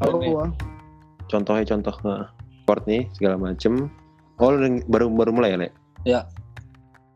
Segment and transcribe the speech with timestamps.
[0.00, 0.48] Ah.
[1.28, 1.94] contohnya contoh
[2.64, 3.88] sport nih segala macem
[4.40, 4.52] oh
[4.88, 5.68] baru baru mulai ya le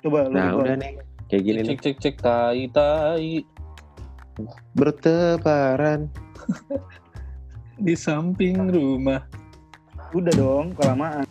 [0.05, 0.37] Coba lu.
[0.37, 0.61] nah coba.
[0.69, 0.93] udah nih
[1.33, 3.31] kayak gini cek nih cek cek tai tai
[4.75, 6.11] bertebaran
[7.87, 9.23] di samping rumah.
[10.15, 11.27] Udah dong, kelamaan.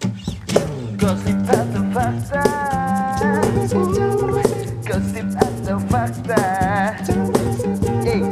[1.00, 2.44] Gosip atau fakta
[4.84, 6.44] Gosip atau fakta
[8.04, 8.24] Eh,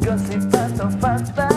[0.00, 1.48] Gosip atau fakta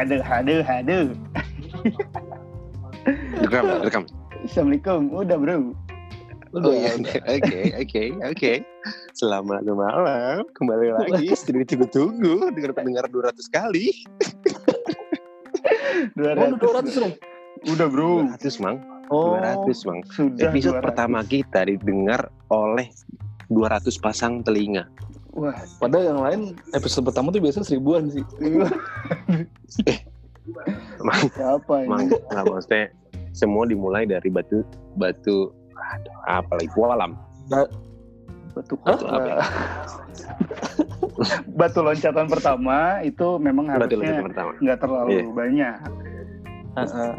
[0.00, 1.12] Haduh, haduh, haduh.
[3.44, 4.02] rekam rekam
[4.48, 5.12] Assalamualaikum.
[5.12, 5.76] Udah bro.
[6.56, 6.96] oh iya
[7.36, 8.52] oke oke oke
[9.12, 13.92] selamat malam kembali lagi sudah ditunggu-tunggu dengan pendengar 200 kali
[16.16, 16.48] 200.
[16.48, 17.14] Oh, 200 dong.
[17.68, 18.24] Udah bro.
[18.40, 18.80] 200 mang
[19.12, 20.86] Oh, 200 mang Sudah episode 200.
[20.88, 22.88] pertama kita didengar oleh
[23.52, 24.88] 200 pasang telinga
[25.30, 26.40] Wah, padahal yang lain
[26.72, 28.24] episode pertama tuh biasanya seribuan sih.
[31.00, 32.18] mang siapa mang ini?
[32.26, 32.84] nggak maksudnya
[33.30, 34.66] semua dimulai dari batu
[34.98, 37.12] batu aduh apalagi alam
[38.50, 39.38] Batu Batu apa ya?
[41.54, 44.26] Batu loncatan pertama itu memang batu harusnya
[44.58, 45.24] nggak terlalu Iya.
[45.30, 45.74] banyak.
[46.74, 47.12] Heeh.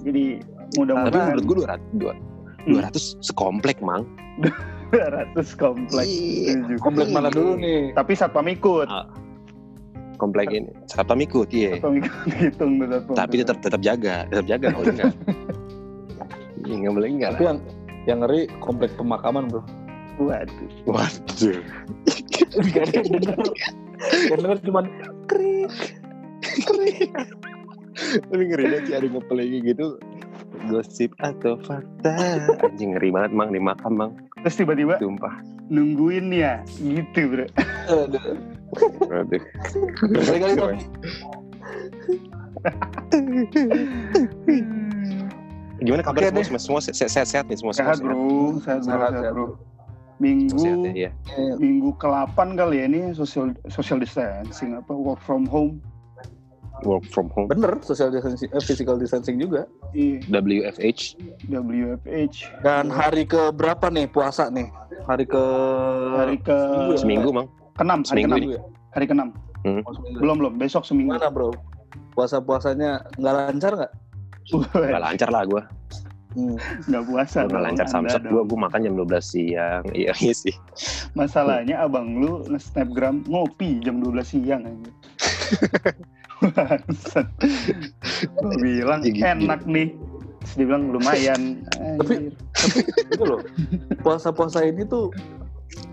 [0.00, 2.20] Jadi tapi mudah-mudahan menurut gue 200 dua-
[2.64, 4.08] 200 sekomplek mang
[4.90, 6.08] 200 kompleks.
[6.08, 6.56] Iya.
[6.56, 6.74] Setuju.
[6.80, 7.92] Komplek mana dulu nih?
[7.92, 8.88] Tapi satpam ikut.
[8.88, 9.04] Ah,
[10.18, 12.10] komplek ini satpam ikut iya Satpam ikut
[12.42, 13.14] hitung tuh satpam.
[13.14, 15.14] tapi tetap tetap jaga tetap jaga kalau enggak
[16.58, 17.58] Iya, nggak boleh enggak Tapi lah yang
[18.04, 19.62] yang ngeri komplek pemakaman bro.
[20.18, 20.70] Waduh.
[20.90, 21.62] waduh
[22.66, 23.38] Gak ada yang denger.
[24.26, 24.84] Yang denger cuman
[25.30, 25.74] krik.
[28.30, 29.86] tapi ngeri banget sih ada ngeplay gitu
[30.66, 32.14] gosip atau fakta
[32.62, 34.12] anjing ngeri banget mang di makam mang
[34.46, 35.34] Terus tiba-tiba tumpah
[35.68, 37.46] nungguin ya gitu bro.
[37.90, 39.42] Aduh.
[40.14, 40.76] Kali-kali tapi
[45.78, 48.58] gimana kabar Oke semua semua semua se- sehat sehat nih semua Sehat bro, sehat bro,
[48.58, 49.32] Sehat, sehat sehat.
[49.32, 49.46] bro.
[50.18, 51.54] Minggu sehat ya, ya.
[51.62, 55.78] minggu ke-8 kali ya ini social social distancing apa work from home.
[56.82, 59.66] Work from home bener social distancing, eh, physical distancing juga.
[59.90, 64.68] Iya, WFH WFH Dan hari ke berapa nih puasa nih?
[65.04, 65.44] Hari ke
[66.12, 66.56] hari ke
[66.94, 68.44] seminggu mang ke-6, hari Seminggu ke-6.
[68.44, 68.58] ini.
[68.90, 69.22] Hari ke-6.
[69.80, 70.18] Oh, seminggu.
[70.18, 71.12] Belum belum, besok seminggu.
[71.12, 71.50] Gimana bro?
[72.12, 73.92] Puasa-puasanya nggak lancar nggak?
[74.48, 75.62] nggak lancar lah gue
[76.28, 76.54] Hmm.
[76.84, 77.38] Nggak puasa.
[77.40, 78.04] nggak dong, lancar dong.
[78.28, 80.52] gue gue makan jam 12 siang iya iya sih
[81.12, 84.92] Masalahnya abang lu nge-snapgram ngopi jam 12 siang aja.
[88.38, 89.24] Gua bilang Ya gitu.
[89.24, 89.88] enak nih.
[90.38, 91.40] Terus dia bilang lumayan.
[91.98, 92.32] Tapi- Anjir.
[93.14, 93.40] itu loh
[94.02, 95.14] puasa-puasa ini tuh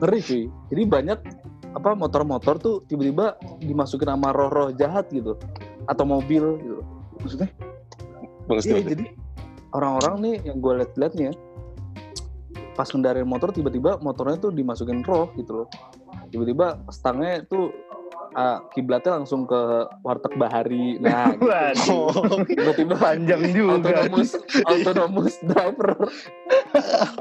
[0.02, 1.20] ngeri cuy jadi banyak
[1.76, 5.38] apa motor-motor tuh tiba-tiba dimasukin sama roh-roh jahat gitu
[5.86, 6.82] atau mobil gitu
[7.22, 7.50] Maksudnya?
[8.46, 9.06] bang iya jadi
[9.74, 11.34] orang-orang nih yang gue liat-liat nih ya
[12.74, 15.68] pas ngendarain motor tiba-tiba motornya tuh dimasukin roh gitu loh
[16.30, 17.70] tiba-tiba stangnya tuh
[18.36, 19.62] ah, kiblatnya langsung ke
[20.04, 21.48] warteg bahari nah gitu.
[21.48, 22.44] Waduh.
[22.46, 23.80] tiba-tiba Panjang juga.
[23.80, 24.30] autonomous
[24.68, 25.96] autonomous driver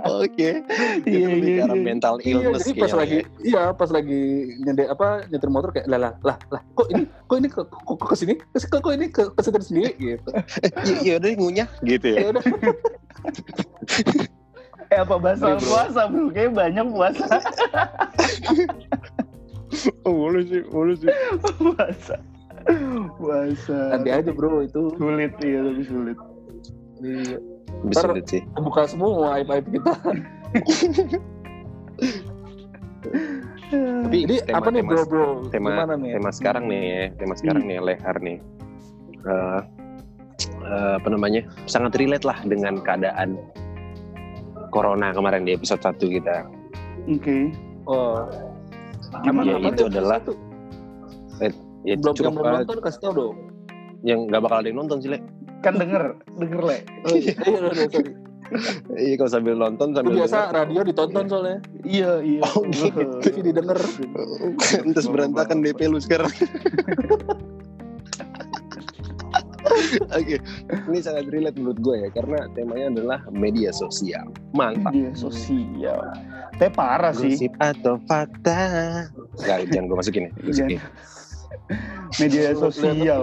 [0.03, 0.49] oke
[1.07, 1.85] Iya, itu lebih iya, arah iya.
[1.87, 3.25] mental Iya, illness jadi pas lagi ya.
[3.47, 4.23] iya pas lagi
[4.67, 7.95] nyender apa nyetir motor kayak lah lah lah lah kok ini kok ini ke kok,
[7.95, 10.29] kok ke sini kok, kok ini ke ke setir sendiri gitu
[10.85, 12.45] Iya, iya udah ngunyah gitu ya ya udah
[14.93, 16.29] Eh apa bahasa puasa bro?
[16.29, 17.25] Kayaknya banyak puasa.
[20.07, 21.09] Oh, boleh sih boleh sih.
[21.59, 22.17] Puasa.
[23.21, 23.79] Puasa.
[23.93, 24.89] nanti aja bro itu.
[24.97, 26.19] Sulit iya tapi sulit.
[27.05, 27.37] Iya.
[27.85, 28.41] bisa sulit sih.
[28.57, 29.93] buka semua aib aib kita.
[33.75, 36.11] Tapi jadi tema- apa nih tema- bro bro tema gimana nih?
[36.17, 38.39] tema sekarang nih ya tema sekarang nih lehar nih.
[39.25, 39.61] Eh,
[40.65, 41.43] eh, apa namanya?
[41.67, 43.37] Sangat relate lah dengan keadaan
[44.71, 46.47] corona kemarin di episode 1 kita.
[47.05, 47.53] Oke.
[47.85, 48.25] oh
[49.23, 49.47] Gimana?
[49.47, 50.33] Ya, apa itu adalah- Satu.
[51.85, 53.37] ya belum cukup belum eh, nonton kasih tau dong
[54.01, 55.19] yang nggak bakal ada yang nonton sih le
[55.61, 56.77] Kan denger, denger le.
[57.05, 58.03] oh, iya, iya, iya,
[58.95, 62.41] iya kalau sambil nonton Itu sambil biasa denger, radio ditonton soalnya Iya iya.
[62.43, 63.01] Oh, gitu.
[63.23, 63.77] TV didengar
[64.97, 66.29] Terus berantakan DP lu sekarang.
[70.11, 70.37] Oke,
[70.89, 74.31] ini sangat relate menurut gue ya karena temanya adalah media sosial.
[74.53, 74.95] Mantap.
[74.95, 75.99] Media sosial.
[76.55, 77.35] Tapi parah sih.
[77.35, 78.61] Gosip atau fakta?
[79.43, 80.33] Gak, jangan gue masukin ya.
[80.41, 80.79] Masukin.
[82.17, 83.21] Media sosial.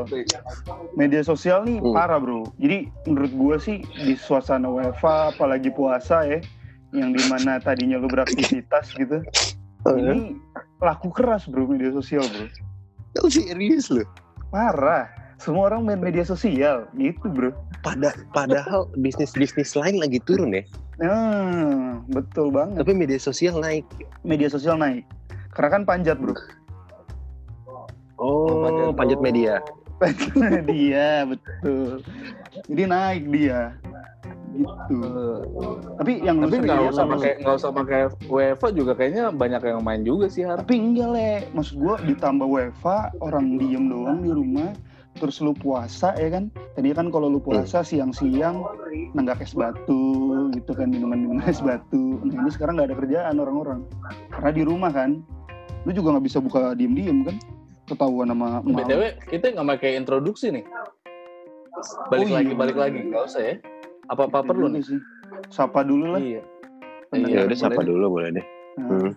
[0.94, 1.94] Media sosial nih Hmm.
[1.94, 2.44] parah bro.
[2.58, 6.40] Jadi menurut gua sih di suasana WFA apalagi puasa ya,
[6.92, 9.24] yang di mana tadinya lu beraktivitas gitu
[9.88, 10.36] ini
[10.78, 12.46] laku keras bro media sosial bro
[13.18, 14.04] Lu serius lu?
[14.52, 15.08] parah
[15.42, 17.50] semua orang main media sosial gitu bro.
[17.82, 20.62] Pada, padahal bisnis-bisnis lain lagi turun ya.
[21.02, 22.86] nah betul banget.
[22.86, 23.82] Tapi media sosial naik.
[24.22, 25.02] media sosial naik.
[25.58, 26.38] Karena kan panjat bro.
[28.22, 29.54] Oh, panjat- panjat media.
[30.70, 32.06] dia betul.
[32.70, 33.74] Jadi naik dia.
[34.52, 35.00] Gitu.
[35.98, 40.06] Tapi yang tapi nggak usah pakai nggak usah pakai UEFA juga kayaknya banyak yang main
[40.06, 40.62] juga sih Har.
[40.62, 41.34] tapi enggak le.
[41.58, 44.70] Maksud gua ditambah WFA orang diem doang di rumah
[45.18, 46.48] terus lu puasa ya kan?
[46.72, 48.64] Tadi kan kalau lu puasa siang-siang
[49.12, 50.02] nenggak es batu
[50.52, 52.20] gitu kan minuman-minuman es batu.
[52.22, 53.80] Nah ini sekarang nggak ada kerjaan orang-orang.
[54.30, 55.20] Karena di rumah kan
[55.84, 57.36] lu juga nggak bisa buka diem-diem kan?
[57.86, 58.72] Ketahuan sama lu.
[58.74, 60.66] btw kita nggak pakai introduksi nih.
[62.08, 62.38] Balik Oh, iya.
[62.38, 63.00] lagi balik lagi.
[63.04, 63.56] Nggak usah ya.
[64.08, 64.84] Apa apa perlu Juga nih?
[64.86, 65.00] sih.
[65.50, 66.22] Sapa dulu lah.
[66.22, 66.42] Iya.
[67.12, 67.88] Ya udah boleh sapa deh.
[67.92, 68.46] dulu boleh deh.
[68.78, 69.12] Nah, Hmm.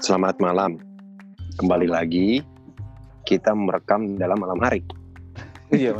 [0.00, 0.80] Selamat malam.
[1.54, 2.40] Kembali lagi
[3.30, 4.82] kita merekam dalam malam hari.
[5.70, 5.94] iya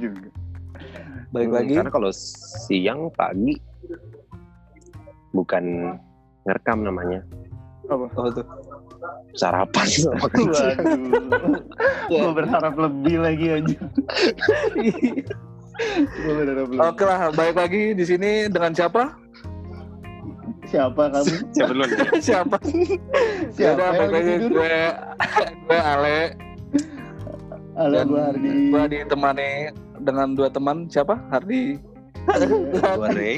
[0.00, 0.32] juga
[1.32, 2.10] balik Hmm, lagi Karena kalau
[2.68, 3.56] siang pagi
[5.32, 5.64] bukan
[6.44, 7.20] ngerekam namanya,
[7.88, 8.46] apa apa tuh
[9.36, 10.28] sarapan sama.
[10.28, 10.52] Waduh,
[12.12, 13.78] gue berharap lebih lagi aja.
[16.92, 19.21] Oke lah, balik lagi di sini dengan siapa?
[20.72, 21.34] Siapa kamu?
[21.54, 21.90] Siapa duluan?
[22.26, 22.56] siapa?
[23.52, 24.50] Siapa yang lagi tidur?
[24.56, 24.76] gue,
[25.68, 26.20] gue Ale
[27.72, 28.50] Halo, dan gue Hardi.
[28.68, 29.50] gue ditemani
[30.00, 31.16] dengan dua teman siapa?
[31.28, 31.76] Hardi.
[32.24, 33.36] Gue Ray.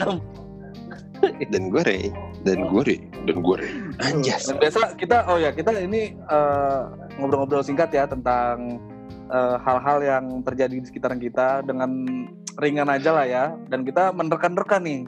[1.51, 2.11] Dan gue Ray.
[2.43, 3.01] Dan gue Ray.
[3.31, 3.73] Dan gue Ray.
[4.03, 4.51] Anjas.
[4.51, 6.81] Dan biasa kita, oh ya kita ini eh,
[7.19, 8.83] ngobrol-ngobrol singkat ya tentang
[9.31, 11.91] eh, hal-hal yang terjadi di sekitaran kita dengan
[12.59, 13.45] ringan aja lah ya.
[13.71, 15.03] Dan kita menerkan-nerkan nih.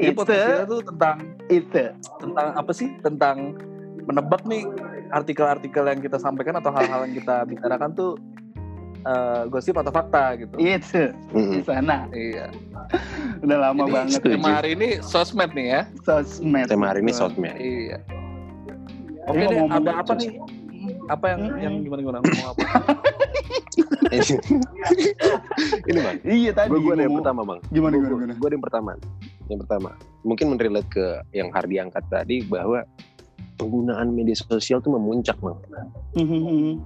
[0.00, 0.18] Ini Itu.
[0.18, 1.16] podcast kita tuh tentang
[1.46, 1.84] Itu.
[2.18, 2.88] tentang apa sih?
[2.98, 3.36] Tentang
[4.02, 4.64] menebak nih
[5.12, 8.16] artikel-artikel yang kita sampaikan atau hal-hal yang kita bicarakan tuh
[9.00, 10.56] eh, gosip atau fakta gitu.
[10.56, 11.12] Itu.
[11.32, 12.08] Di sana.
[12.10, 12.48] Iya.
[13.40, 14.12] Udah lama Jadi, banget.
[14.16, 14.32] setuju.
[14.34, 15.80] Tema hari ini sosmed nih ya.
[16.00, 16.66] Sosmed.
[16.66, 17.54] Tema hari ini sosmed.
[17.56, 18.00] Iya.
[19.28, 20.30] Oke deh, ngomong-ngomong ada apa nih?
[21.06, 21.60] Apa yang Hmm.
[21.60, 22.60] yang gimana gimana ngomong apa?
[25.86, 26.16] Ini bang.
[26.24, 26.68] Iya tadi.
[26.72, 27.60] Gue ada yang pertama bang.
[27.68, 28.32] Gimana, Gue gimana, gimana?
[28.34, 28.90] gue ada yang pertama.
[29.50, 29.90] Yang pertama,
[30.22, 32.86] mungkin menrelate ke yang Hardi angkat tadi bahwa
[33.58, 35.58] penggunaan media sosial tuh memuncak bang.
[36.14, 36.78] Hmm,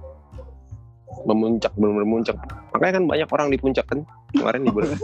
[1.29, 2.35] Memuncak, belum memuncak.
[2.73, 4.01] Makanya kan banyak orang di puncak kan
[4.33, 4.97] kemarin di bulan.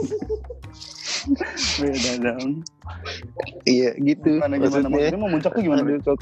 [3.69, 4.41] Iya gitu.
[4.41, 4.87] Gimana, gimana?
[4.89, 5.81] Maksudnya, mau muncak tuh gimana?
[5.85, 6.17] Aduh,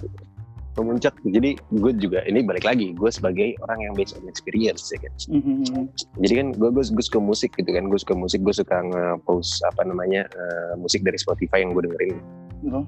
[0.78, 1.16] memuncak.
[1.26, 2.94] Jadi gue juga ini balik lagi.
[2.94, 5.14] Gue sebagai orang yang based on experience ya kan.
[5.32, 5.88] Hmm,
[6.22, 7.90] Jadi kan gue gue, gue suka musik gitu kan.
[7.90, 8.44] Gue suka musik.
[8.44, 12.18] Gue suka nge-post apa namanya eh, musik dari Spotify yang gue dengerin.
[12.62, 12.80] Gitu.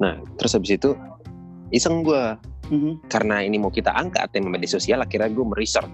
[0.00, 0.96] Nah terus habis itu
[1.70, 2.34] iseng gue
[2.66, 2.98] Hmm.
[3.06, 5.86] karena ini mau kita angkat tema media sosial akhirnya gue meresearch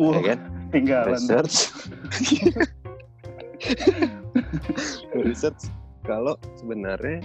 [0.00, 0.38] Wah, ya kan
[0.72, 1.12] tinggalan.
[1.12, 1.68] research
[5.28, 5.68] research
[6.02, 7.20] kalau sebenarnya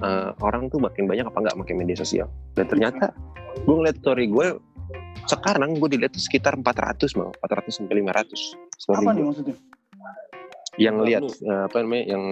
[0.00, 2.28] eh, orang tuh makin banyak apa nggak pakai media sosial.
[2.56, 3.12] Dan ternyata
[3.66, 4.56] gue ngeliat story gue
[5.28, 7.30] sekarang gue dilihat tuh sekitar 400 bang.
[7.44, 8.34] 400 sampai 500
[8.76, 9.56] story Apa nih gue maksudnya?
[10.78, 12.24] yang lihat eh, apa namanya yang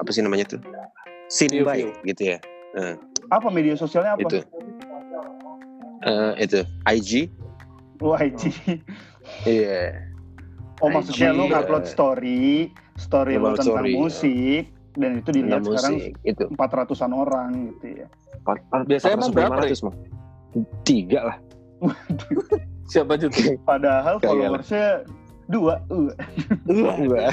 [0.00, 0.60] apa sih namanya tuh?
[1.30, 1.90] Seen View, by view.
[2.04, 2.38] gitu ya.
[3.30, 4.26] Apa media sosialnya apa?
[4.26, 4.38] itu.
[6.04, 6.60] Eh, itu.
[6.84, 7.10] IG
[8.02, 8.50] Wah, IG.
[9.48, 10.04] iya.
[10.82, 12.68] Oh maksudnya IG, lu ngupload story,
[12.98, 18.06] story lu tentang story, musik, dan itu dilihat tentang sekarang itu 400-an orang gitu ya.
[18.84, 19.96] Biasanya emang berapa, 400, Bang?
[20.86, 21.36] tiga lah
[22.86, 23.58] Siapa juga?
[23.64, 24.22] Padahal lah.
[24.22, 24.86] followersnya
[25.46, 25.80] dua.
[25.88, 26.12] Uh.
[26.70, 27.32] Enggak.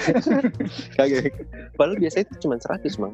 [0.95, 1.31] Kagak.
[1.75, 3.13] Padahal biasanya itu cuma 100, Bang.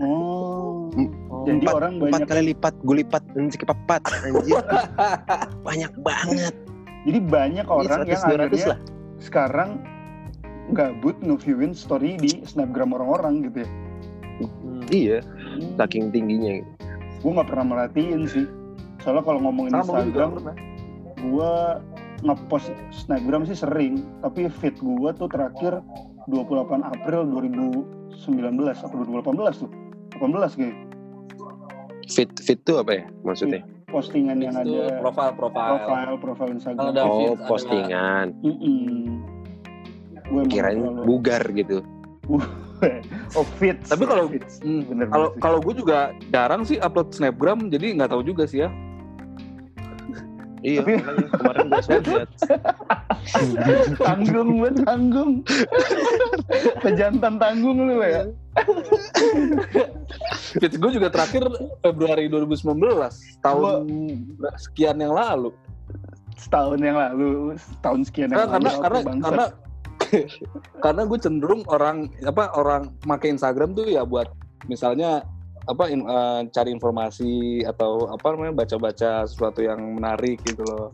[0.00, 0.88] Oh.
[1.28, 1.44] Oh.
[1.44, 2.28] Jadi Empat- orang Empat banyak.
[2.28, 4.62] kali lipat, gue lipat, anjir kepapat, anjir.
[5.60, 6.54] Banyak banget.
[7.02, 8.78] Jadi banyak orang Iya, yang 100, 200 akhirnya lah.
[9.18, 9.70] sekarang
[10.70, 13.70] gabut nge-viewin story di snapgram orang-orang gitu ya.
[14.88, 15.74] Iya, Hmm.
[15.76, 16.62] saking tingginya.
[17.20, 18.46] Gue nggak pernah merhatiin sih.
[18.98, 20.30] Soalnya kalau ngomongin Sama Instagram,
[21.18, 21.52] gue
[22.22, 24.02] ngepost snapgram sih sering.
[24.20, 25.82] Tapi feed gue tuh terakhir
[26.24, 27.82] 28 April 2019
[28.78, 29.70] atau 2018 tuh.
[30.14, 30.76] 18 kayak
[32.04, 33.62] Fit fit tuh apa ya maksudnya?
[33.86, 35.76] postingan yang ada profile profile.
[35.78, 36.90] profile profile Instagram.
[36.90, 38.26] Ada Oh, feed, ada- postingan.
[38.40, 39.11] Mm-mm.
[40.28, 41.82] Gue Kirain bugar gitu.
[43.38, 43.46] oh.
[43.62, 44.30] Tapi kalau-.
[44.62, 48.66] Hmm, bener Kalau kalau gue juga jarang sih upload snapgram, jadi nggak tahu juga sih
[48.66, 48.70] ya.
[50.62, 52.30] Iya, Tapi- kemarin gue sempat lihat.
[53.98, 55.32] tanggung buat tanggung.
[56.86, 58.30] Pejantan tanggung lu ya.
[60.54, 61.42] Feeds gue juga terakhir
[61.82, 62.78] Februari 2019,
[63.42, 63.82] tahun
[64.54, 65.50] sekian yang lalu.
[66.38, 68.82] Setahun yang lalu, setahun sekian yang Karena lalu.
[68.82, 69.24] karena bangsat.
[69.26, 69.44] karena
[70.78, 74.28] karena gue cenderung orang apa orang make Instagram tuh ya buat
[74.66, 75.24] misalnya
[75.62, 80.90] apa in- eh, cari informasi atau apa namanya baca-baca sesuatu yang menarik gitu loh.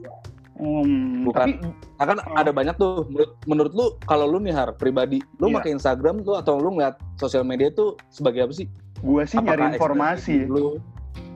[0.58, 1.38] Hmm, Bukan.
[1.38, 1.52] tapi
[1.96, 5.62] Nah, kan ada banyak tuh menurut menurut lu kalau lu nih har pribadi lu Iya.
[5.62, 8.66] pakai Instagram tuh atau lu ngeliat sosial media tuh sebagai apa sih?
[8.98, 10.34] gue sih nyari Apakah informasi.
[10.42, 10.82] ekspresi Lu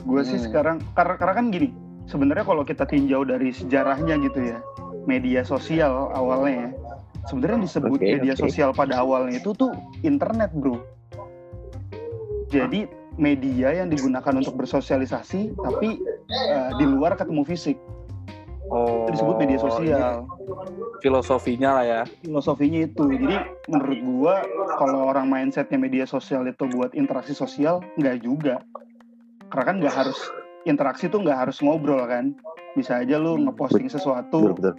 [0.03, 0.47] Gue sih Hmm.
[0.51, 1.69] sekarang karena, karena kan gini,
[2.05, 4.59] sebenarnya kalau kita tinjau dari sejarahnya gitu ya,
[5.07, 6.69] media sosial awalnya ya,
[7.29, 8.43] sebenarnya disebut Oke, media oke.
[8.49, 9.71] sosial pada awalnya itu tuh
[10.03, 10.81] internet bro.
[12.53, 12.85] Jadi
[13.17, 16.01] media yang digunakan untuk bersosialisasi, tapi
[16.33, 17.77] eh, di luar ketemu fisik,
[18.69, 20.25] oh, itu disebut media sosial.
[20.25, 20.41] ini
[21.01, 22.03] Filosofinya lah ya.
[22.25, 24.35] Filosofinya itu, jadi menurut gua
[24.77, 28.61] kalau orang mindsetnya media sosial itu buat interaksi sosial, nggak juga.
[29.49, 30.19] Karena kan nggak harus
[30.65, 32.33] interaksi tuh nggak harus ngobrol kan
[32.73, 34.75] bisa aja lu ngeposting Betul sesuatu betul.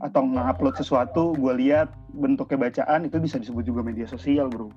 [0.00, 4.68] Atau nge-upload sesuatu gue lihat bentuknya bacaan itu bisa disebut juga media sosial bro.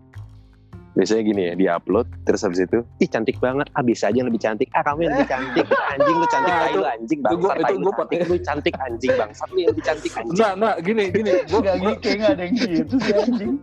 [0.94, 4.38] Biasanya gini ya, di-upload terus habis itu, ih cantik banget, ah bisa aja yang lebih
[4.38, 4.70] cantik.
[4.72, 5.66] Ah kamu yang lebih cantik,
[5.98, 8.36] anjing lu cantik, Nah, tai itu- lu anjing, bangsat, itu tai lu gua cantik, lu
[8.38, 10.34] cantik anjing, bangsat lu yang lebih cantik anjing.
[10.38, 11.32] Enggak, enggak, gini, gini.
[11.50, 13.54] Gua, Gak gua- gitu kayak nggak ada yang gitu sih anjing.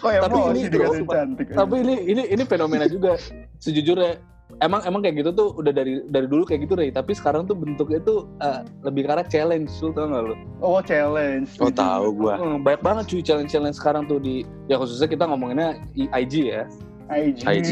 [0.00, 3.12] Kok ya Tapi mau ini sih bro, cantik tapi ini ini ini fenomena juga.
[3.60, 4.10] Sejujurnya
[4.58, 7.54] emang emang kayak gitu tuh udah dari dari dulu kayak gitu deh tapi sekarang tuh
[7.54, 12.34] bentuknya tuh eh, lebih arah challenge lu tau gak lu oh challenge Oh tahu gua.
[12.36, 16.34] Hmm, banyak banget cuy challenge challenge sekarang tuh di ya khususnya kita ngomonginnya I- IG
[16.50, 16.64] ya
[17.10, 17.68] IG, IG.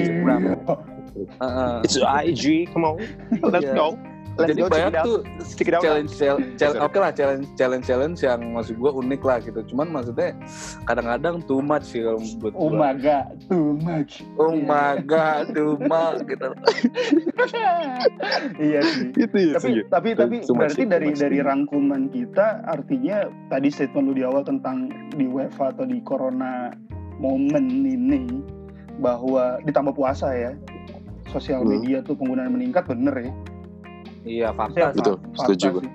[1.38, 1.74] Heeh.
[1.82, 2.98] It's IG, come on,
[3.54, 3.74] let's Iya.
[3.74, 3.94] go.
[4.38, 5.82] Let's jadi banyak tuh out.
[5.82, 9.90] challenge challenge, challenge oke lah challenge challenge challenge yang maksud gua unik lah gitu cuman
[9.90, 10.30] maksudnya
[10.84, 14.62] kadang-kadang too much sih kalau menurut oh my god too much oh Iya.
[14.62, 16.48] my god too much gitu
[18.60, 19.82] iya sih Itu ya tapi sih.
[19.88, 21.18] tapi tapi Too much berarti too dari much.
[21.18, 23.16] dari rangkuman kita artinya
[23.48, 26.70] tadi statement lu di awal tentang di WFA atau di corona
[27.18, 28.22] momen ini
[28.98, 30.52] bahwa ditambah puasa ya
[31.28, 31.76] sosial Hmm.
[31.76, 33.32] media tuh penggunaan meningkat bener ya
[34.28, 34.86] iya Saya fakta.
[34.94, 35.80] Betul, fakta setuju gua.
[35.80, 35.90] sih.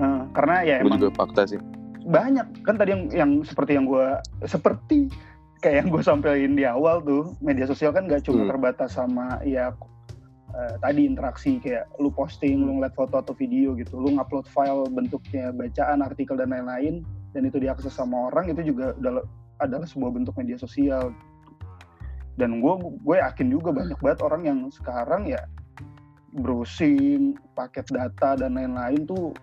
[0.00, 1.60] Nah, karena ya Gue emang juga fakta sih.
[2.02, 4.08] banyak kan tadi yang yang seperti yang gue
[4.42, 5.12] seperti
[5.58, 8.50] kayak yang gue sampaikan di awal tuh media sosial kan gak cuma Hmm.
[8.50, 9.70] terbatas sama ya
[10.50, 14.88] eh, tadi interaksi kayak lu posting lu ngeliat foto atau video gitu lu ngupload file
[14.88, 19.22] bentuknya bacaan artikel dan lain-lain dan itu diakses sama orang itu juga adalah
[19.60, 21.12] adalah sebuah bentuk media sosial
[22.34, 25.44] dan gue gue yakin juga banyak banget orang yang sekarang ya
[26.34, 29.34] browsing paket data dan lain-lain tuh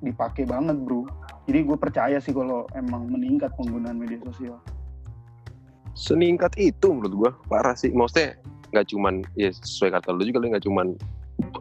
[0.00, 1.04] dipakai banget bro
[1.44, 4.56] jadi gue percaya sih kalau emang meningkat penggunaan media sosial
[5.94, 7.94] Seningkat itu menurut gua parah sih.
[7.94, 8.34] Maksudnya
[8.74, 10.86] nggak cuman ya sesuai kata lu juga lah, nggak cuman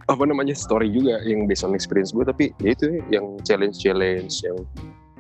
[0.09, 3.77] apa namanya story juga yang based on experience gue tapi ya itu ya, yang challenge
[3.77, 4.57] challenge yang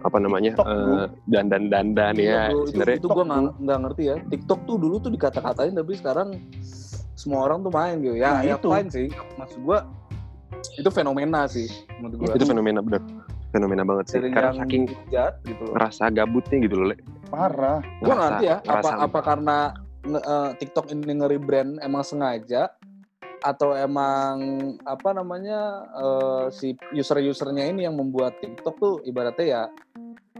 [0.01, 0.93] apa namanya TikTok, bro.
[0.97, 3.25] eh, dandan dandan Iya, ya bro, itu, sebenarnya itu gue
[3.63, 4.15] nggak ngerti ya.
[4.33, 6.29] TikTok tuh dulu tuh dikata-katain tapi sekarang
[7.13, 8.15] semua orang tuh main gitu.
[8.15, 8.69] Ya, Nah, ya itu.
[8.69, 9.07] fine sih.
[9.37, 9.79] Maksud gue
[10.73, 11.67] itu fenomena sih
[11.99, 12.39] menurut gue.
[12.39, 13.03] itu fenomena bener
[13.51, 15.75] fenomena banget sih Dari karena saking jahat gitu loh.
[15.75, 16.95] rasa gabutnya gitu loh Le.
[17.27, 18.57] parah Gue ngerti ya.
[18.63, 19.57] Apa apa karena
[20.03, 22.71] eh, TikTok ini nge-rebrand emang sengaja
[23.41, 24.39] atau emang
[24.87, 25.59] apa namanya
[25.91, 29.63] eh, si user-usernya ini yang membuat TikTok tuh ibaratnya ya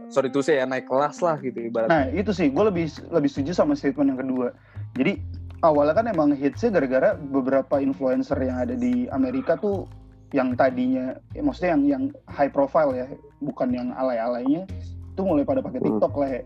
[0.08, 1.92] sorry tuh saya ya naik kelas lah gitu ibaratnya.
[1.92, 4.48] nah itu sih gue lebih lebih setuju sama statement yang kedua
[4.96, 5.20] jadi
[5.64, 9.88] awalnya kan emang hitsnya gara-gara beberapa influencer yang ada di Amerika tuh
[10.30, 13.08] yang tadinya ya maksudnya yang yang high profile ya
[13.40, 14.68] bukan yang alay-alaynya
[15.08, 15.88] itu mulai pada pakai Hmm.
[15.88, 16.42] TikTok lah ya.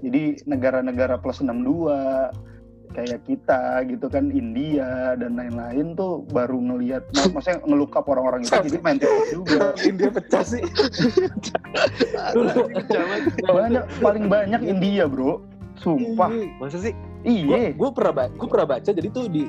[0.00, 2.32] jadi negara-negara plus 62
[2.90, 8.50] kayak kita gitu kan India dan lain-lain tuh baru ngelihat mak- maksudnya ngelukap orang-orang itu
[8.66, 9.58] jadi main TikTok juga
[9.88, 10.62] India pecah sih.
[13.40, 15.38] Banyak paling banyak India bro
[15.78, 17.72] sumpah masa sih iya.
[17.72, 19.44] Gue pernah ba- gua pernah baca jadi tuh di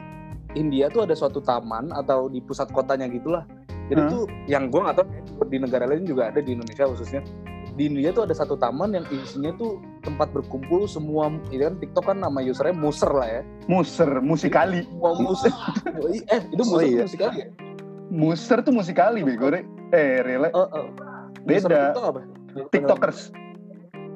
[0.53, 3.47] India tuh ada suatu taman atau di pusat kotanya gitulah.
[3.87, 4.09] Jadi Hah?
[4.09, 5.07] tuh yang gue nggak tahu
[5.47, 7.23] di negara lain juga ada di Indonesia khususnya.
[7.71, 12.03] Di India tuh ada satu taman yang isinya tuh tempat berkumpul semua ini kan TikTok
[12.03, 13.41] kan nama usernya muser lah ya.
[13.67, 14.83] Muser musikali.
[14.83, 15.51] Semua muser.
[16.27, 17.03] Eh itu Oh, muser iya.
[17.07, 17.47] musik kali ya?
[18.11, 19.47] Muser tuh musikali bego.
[19.47, 19.63] Re.
[19.91, 20.51] eh rela.
[20.51, 20.85] Oh, oh.
[21.47, 21.95] Muser Beda.
[21.95, 22.21] TikTok apa?
[22.75, 23.19] Tiktokers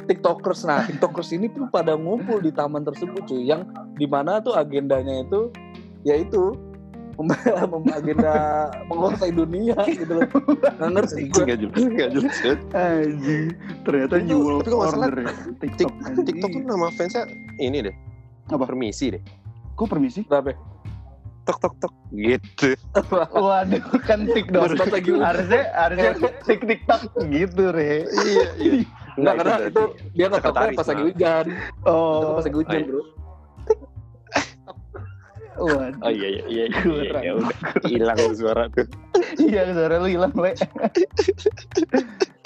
[0.06, 3.66] tiktokers nah tiktokers ini tuh pada ngumpul di taman tersebut cuy yang
[3.98, 5.50] di mana tuh agendanya itu
[6.06, 6.54] yaitu
[7.96, 10.28] agenda menguasai dunia gitu loh.
[10.28, 11.44] Nggak ngerti gue.
[11.48, 12.36] Nggak jelas, nggak jelas.
[12.76, 13.48] Anjing.
[13.88, 15.32] Ternyata Itu- New World tapi kalau nggak salah, Order ya.
[15.32, 15.94] Tik- TikTok.
[16.28, 17.24] TikTok tuh nama fansnya
[17.56, 17.96] ini deh.
[18.52, 18.64] Apa?
[18.68, 19.22] Permisi deh.
[19.80, 20.22] Kok permisi?
[20.28, 20.52] Berapa?
[21.46, 22.74] Tok tok tok gitu.
[23.48, 24.66] Waduh, kan tik dong.
[24.76, 26.12] Harusnya harusnya
[26.52, 27.00] tik tiktok
[27.32, 28.10] gitu, Re.
[28.12, 28.84] Iya, iya.
[29.16, 31.46] Enggak, karena itu dia nggak tahu Sekretaris, pas lagi hujan.
[31.48, 32.86] Itu Oh, pas lagi hujan, iya.
[32.86, 33.02] bro.
[35.56, 36.04] waduh.
[36.04, 37.24] Oh iya iya iya iya, Kurang.
[37.24, 37.56] ya udah
[37.88, 38.88] hilang suara tuh.
[39.36, 40.52] Iya, suara lu hilang, Le.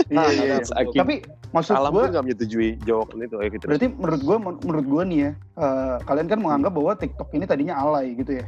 [0.10, 0.58] Iya, iya, iya.
[0.62, 1.16] Aki- Tapi
[1.50, 3.66] maksud Alam gue tuh nggak menyetujui jawaban itu ya gitu.
[3.66, 7.76] berarti menurut gue menurut gue nih ya eh, kalian kan menganggap bahwa TikTok ini tadinya
[7.76, 8.46] alay gitu ya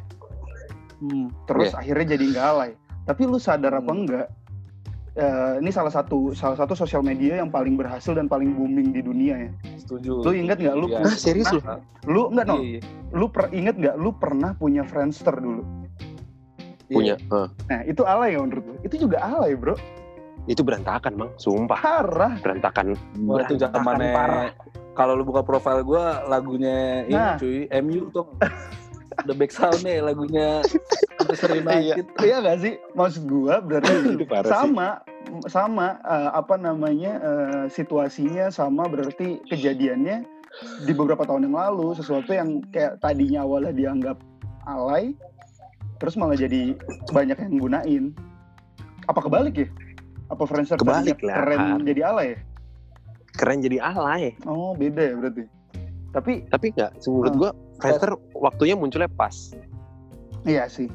[1.02, 1.34] Hmm.
[1.50, 2.72] terus akhirnya jadi nggak alay
[3.04, 4.06] tapi lu sadar apa Hmm.
[4.06, 4.28] enggak
[5.14, 9.00] eh, ini salah satu salah satu sosial media yang paling berhasil dan paling booming di
[9.00, 10.24] dunia ya Setuju.
[10.24, 11.00] lu inget nggak lu Iya.
[11.02, 11.60] Hah, serius lu?
[12.06, 12.82] lu nggak no Iya, iya.
[13.12, 15.64] lu per, inget nggak lu pernah punya Friendster dulu
[16.88, 17.16] Punya.
[17.16, 17.42] Iya.
[17.66, 19.76] Nah itu alay ya menurut lu itu juga alay bro
[20.44, 21.32] Itu berantakan, Bang.
[21.38, 21.78] Sumpah.
[21.78, 22.98] parah Berantakan.
[23.22, 24.50] Wah, itu Berantakan zamannya parah.
[24.92, 27.38] kalau lu buka profil gua lagunya ini Nah.
[27.38, 28.26] cuy, MU tuh.
[29.28, 30.66] The back sound-nya lagunya
[31.32, 32.06] Manchester United.
[32.20, 33.92] iya nggak sih maksud gua berarti
[34.32, 34.54] parah sih.
[34.54, 34.88] sama
[35.48, 40.28] sama eh, apa namanya eh, situasinya sama berarti kejadiannya
[40.84, 44.20] di beberapa tahun yang lalu sesuatu yang kayak tadinya awalnya dianggap
[44.66, 45.16] alay
[45.98, 46.76] terus malah jadi
[47.08, 48.04] banyak yang gunain
[49.08, 49.68] apa kebalik ya
[50.28, 51.36] apa Friendster Kebalik lah.
[51.40, 52.40] keren jadi alay ya
[53.32, 54.36] Keren jadi alay.
[54.44, 55.44] oh beda ya berarti
[56.12, 57.38] tapi Tapi nggak, menurut Ah.
[57.40, 59.56] gua Friendster waktunya munculnya pas.
[60.44, 60.92] iya sih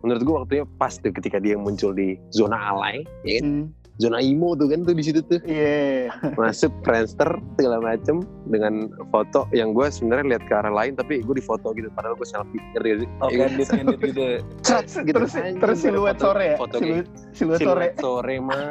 [0.00, 3.44] Menurut gua waktunya pas tuh ketika dia muncul di zona alay, ya kan?
[3.44, 3.64] Hmm,
[3.98, 5.42] Zona imo tuh kan tuh di situ tuh.
[5.42, 6.06] iya
[6.38, 7.26] Masuk Friendster
[7.58, 11.74] segala macem dengan foto yang gua sebenarnya lihat ke arah lain tapi gue di foto
[11.74, 13.08] gitu padahal gue selfie ngerti gak sih?
[13.18, 13.50] Oh, Iya kan?
[13.98, 14.26] gitu.
[14.62, 15.10] Crat, gitu.
[15.10, 18.62] terus Anjing, terus siluet foto- sore ya foto kayak siluet siluet sore siluet sore mah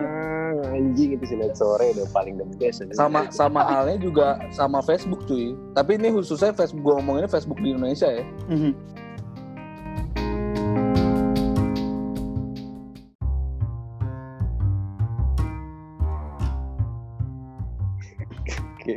[0.72, 2.79] anjing itu siluet sore udah paling the best.
[2.96, 5.51] Sama sama halnya juga sama Facebook cuy.
[5.75, 8.23] Tapi ini khususnya Facebook gua ngomonginnya Facebook di Indonesia ya.
[8.47, 8.71] Mhm.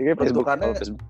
[0.00, 1.02] Kayaknya Facebook, Peruntukannya- oh, Facebook,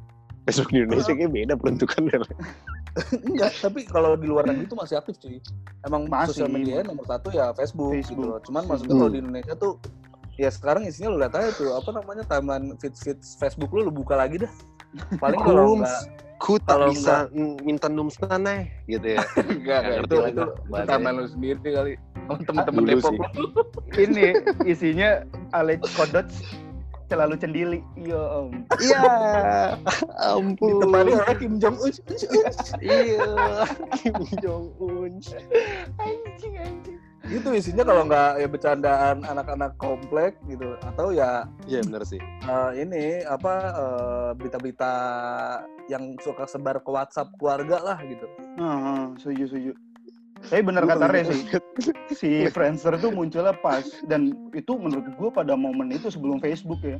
[0.51, 2.19] Facebook di Indonesia kayak beda peruntukannya.
[3.31, 5.39] Enggak, tapi kalau di luar negeri itu masih aktif cuy.
[5.87, 6.43] Emang Masih.
[6.43, 8.27] sosial media nomor satu ya Facebook, gitu Facebook.
[8.27, 8.39] loh.
[8.43, 9.79] Cuman maksudnya kalau di Indonesia tuh
[10.35, 13.93] ya sekarang isinya lu lihat aja tuh apa namanya timeline feed feed Facebook lu lu
[13.95, 14.53] buka lagi dah.
[15.23, 16.03] Paling kalau enggak
[16.41, 17.29] Ku tak Kalau bisa
[17.61, 19.21] minta numstan eh gitu ya.
[19.45, 20.45] enggak, enggak, ngerti itu itu,
[20.89, 21.93] timeline lu sendiri kali.
[22.17, 23.15] Sama temen-temen Dulu Depok
[24.01, 24.25] ini
[24.65, 25.11] isinya
[25.53, 26.27] Alex Kodot
[27.11, 29.03] selalu cendili iya om Iya.
[30.31, 30.79] Ampun.
[30.79, 31.93] Ditemani oleh Kim Jong Un.
[32.81, 33.27] Iya.
[33.99, 35.13] Kim Jong Un.
[35.99, 36.99] anjing anjing
[37.31, 42.19] itu isinya kalau nggak ya bercandaan anak-anak komplek gitu atau ya Iya benar sih.
[42.19, 44.93] eh, ini apa eh, berita-berita
[45.87, 48.27] yang suka sebar ke WhatsApp keluarga lah gitu.
[48.57, 49.73] Ah, setuju setuju
[50.43, 51.41] tapi bener kata Re sih
[52.11, 56.97] si Friendster tuh munculnya pas dan itu menurut gue pada momen itu sebelum Facebook ya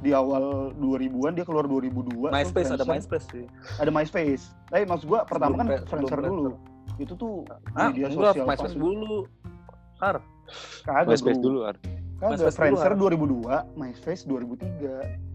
[0.00, 2.84] di awal 2000-an dia keluar 2002 tuh MySpace ada.
[2.84, 3.44] MySpace sih.
[3.76, 6.56] ada MySpace tapi maksud gue pertama kan Friendster dulu
[6.96, 9.16] itu tuh Ah, media enggak, sosial MySpace pas- dulu.
[9.98, 10.16] Har,
[10.82, 11.76] kagak MySpace dulu Ar.
[12.16, 12.96] kagak MySpace dulu, Friendster Ar.
[12.96, 15.28] 2002 MySpace 2003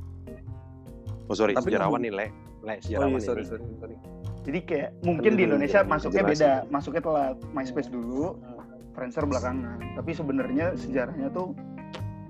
[1.25, 2.27] Oh sorry, Tapi sejarawan nih, Le.
[2.62, 3.25] Le, oh sejarawan iya ini.
[3.25, 3.95] sorry sorry sorry.
[4.45, 8.38] Jadi kayak mungkin di Indonesia masuknya beda masuknya telat MySpace dulu
[8.95, 11.51] Friendster belakangan tapi sebenarnya sejarahnya tuh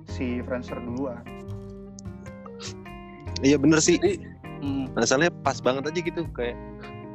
[0.10, 1.22] si Friendster duluan
[3.44, 4.00] Iya bener sih.
[4.00, 4.24] Jadi
[4.64, 6.56] hmm, Masalahnya pas banget aja gitu kayak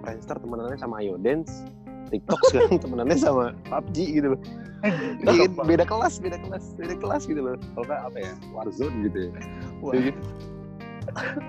[0.04, 1.68] Friendster temenannya sama Ayo Dance,
[2.12, 4.40] TikTok sekarang temenannya sama PUBG gitu loh.
[5.28, 5.68] Iya, kan?
[5.68, 7.56] beda kelas, beda kelas, beda kelas gitu loh.
[7.76, 9.30] Kalau apa ya, Warzone gitu ya.
[9.84, 10.20] Wah, Iya gitu.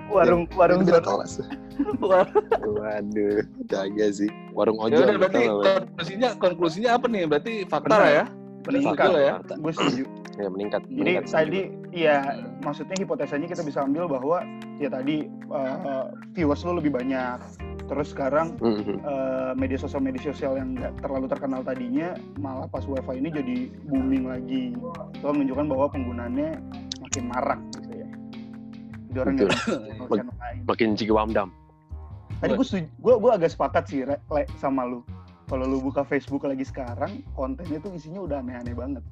[0.07, 1.33] Warung warung beda zona kelas.
[2.77, 4.29] Waduh, kagak sih.
[4.51, 4.99] Warung ya ojol.
[5.03, 7.23] udah berarti konklusinya konklusinya apa nih?
[7.25, 8.25] Berarti fakta lah ya.
[8.61, 9.35] meningkat ya.
[9.57, 10.03] gue setuju
[10.37, 10.85] Ya meningkat.
[10.85, 12.17] jadi meningkat tadi ya
[12.61, 14.45] maksudnya hipotesanya kita bisa ambil bahwa
[14.77, 17.41] ya tadi uh, viewers lu lebih banyak
[17.89, 19.01] terus sekarang Mhm.
[19.01, 23.57] uh, media sosial media sosial yang nggak terlalu terkenal tadinya malah pas WiFi ini jadi
[23.89, 24.77] booming lagi
[25.09, 26.49] itu menunjukkan bahwa penggunaannya
[27.01, 27.59] makin marak
[29.17, 29.51] orang Betul.
[29.83, 31.49] yang Mak- lain Makin cikiwamdam.
[32.39, 32.65] tadi gue
[32.97, 35.03] gue gue agak sepakat sih Re, Le, sama lu
[35.45, 39.03] kalau lu buka Facebook lagi sekarang kontennya tuh isinya udah aneh-aneh banget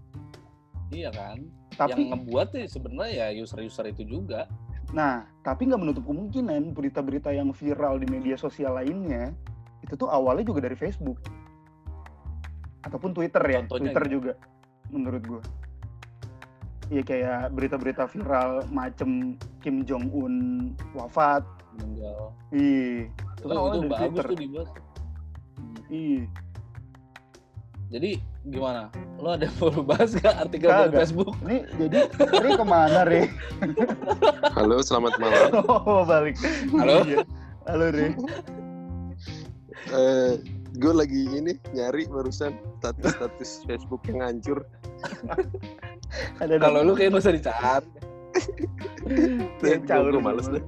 [0.90, 1.38] Iya kan.
[1.72, 4.50] tapi Yang ngebuat sih sebenarnya ya user-user itu juga.
[4.90, 9.30] Nah, tapi nggak menutup kemungkinan berita-berita yang viral di media sosial lainnya
[9.80, 11.22] itu tuh awalnya juga dari Facebook.
[12.80, 14.34] ataupun Twitter ya Contohnya Twitter juga
[14.90, 15.42] menurut gue
[16.90, 20.36] Iya kayak berita-berita viral macem Kim Jong Un
[20.92, 21.46] wafat
[21.78, 23.06] meninggal iya
[23.38, 24.70] itu kan itu awalnya dari bagus Twitter tuh dibahas
[25.60, 25.76] Hmm.
[25.92, 26.24] iya
[27.90, 28.10] jadi
[28.46, 28.82] gimana
[29.18, 30.98] lo ada mau bahas gak artikel dari Kagak.
[30.98, 32.00] Facebook ini jadi
[32.40, 33.22] ini ke mana Re?
[34.54, 35.50] Halo, selamat malam.
[35.90, 36.40] oh balik
[36.72, 37.04] Halo?
[37.04, 37.22] Iya.
[37.66, 38.08] halo Re
[39.90, 40.34] Eh,
[40.76, 44.62] gue lagi ini nyari barusan status-status Facebook yang hancur.
[46.40, 47.34] Ada kalau lu kayak gak usah
[49.60, 50.64] gue caur gue males deh.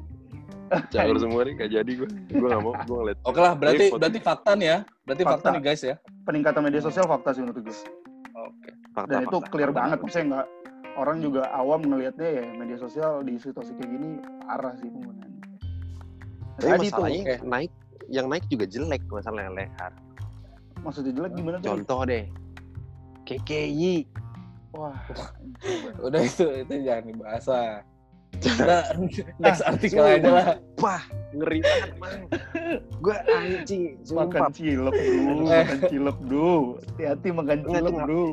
[0.87, 2.07] Caur semua nih, gak jadi gue.
[2.31, 3.17] Gue gak mau, gue ngeliat.
[3.21, 5.49] oke lah berarti berarti fakta nih ya berarti fakta, Fakta.
[5.51, 7.75] nih guys ya peningkatan media sosial fakta sih menurut gue
[8.33, 9.49] oke Fakta, dan itu fakta.
[9.51, 10.47] clear banget maksudnya nggak
[10.93, 14.09] orang juga awam ngelihatnya ya media sosial di situasi kayak gini
[14.41, 15.39] parah sih penggunaannya
[16.53, 17.03] Tapi tadi tuh
[17.41, 17.71] naik,
[18.07, 19.91] yang naik juga jelek masalahnya leher.
[20.79, 22.23] maksudnya jelek gimana tuh Contoh deh,
[23.23, 24.07] KKI.
[24.73, 24.97] Wah
[26.05, 27.81] udah itu itu jangan dibahas lah
[28.41, 28.87] Nah,
[29.37, 30.45] next Ah, artikel aja lah
[30.79, 31.03] Wah,
[31.35, 31.91] ngeri banget.
[33.03, 35.61] Gue anjing, makan cilok bro Eh.
[35.61, 38.23] makan cilok bro hati-hati makan cilok bro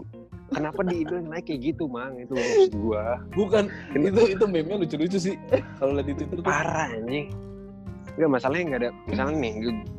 [0.48, 2.16] Kenapa di Indo naik kayak gitu, Mang?
[2.16, 3.04] Itu maksud gue.
[3.36, 5.36] bukan itu itu meme-nya lucu-lucu sih
[5.76, 7.28] kalau lihat di Twitter tuh Parah, anjing.
[8.16, 8.90] Enggak, masalahnya nggak ada.
[9.04, 9.52] Misalnya nih,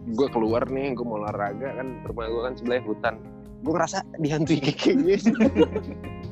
[0.10, 3.14] gue keluar nih, gue mau olahraga kan, rumah gue kan sebelah hutan.
[3.62, 5.22] Gue ngerasa dihantui KKI.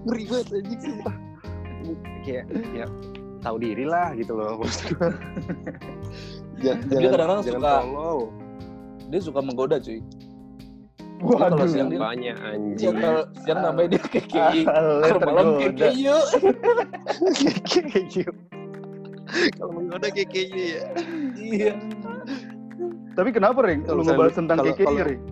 [0.00, 1.14] ngeri banget, anjing, sumpah.
[2.22, 2.86] Kayak, ya,
[3.40, 5.10] tahu diri lah gitu loh maksud gue.
[6.60, 8.18] jangan, Dia kadang-kadang suka- follow.
[9.04, 9.98] dia suka menggoda cuy
[11.20, 15.46] kalau waduh siang dia- banyak anjing kalau siang namanya dia KKI Ah, kalau malam.
[15.60, 16.24] KKI yuk
[17.64, 18.22] KKI
[19.52, 20.82] kalau menggoda KKI ya
[21.36, 21.72] iya
[23.12, 25.22] tapi kenapa Ring Kalau lu ngebahas tentang kalau- KKI kalau- Ring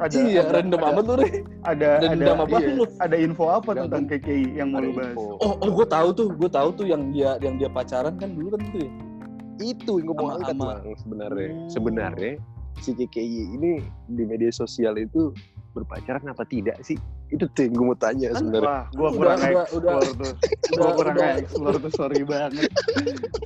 [0.00, 1.28] ada iya ada- random ada, amat lu Re.
[1.62, 2.84] ada Ada apa iya, lu?
[2.98, 5.36] ada info apa tentang KKI yang mau lu bahas info.
[5.38, 8.54] oh oh gue tahu tuh gue tahu tuh yang dia yang dia pacaran kan dulu
[8.54, 8.90] kan tuh ya
[9.62, 11.68] itu yang gue mau angkat bang sebenarnya Oh.
[11.68, 12.32] sebenarnya
[12.78, 13.72] si KKI ini
[14.08, 15.36] di media sosial itu
[15.70, 16.96] berpacaran apa tidak sih
[17.28, 20.32] itu tuh yang gue mau tanya Kan sebenarnya Wah, Udah- kurang udah- explore tuh.
[20.66, 22.70] Gua udah kurang udah explore tuh, sorry banget.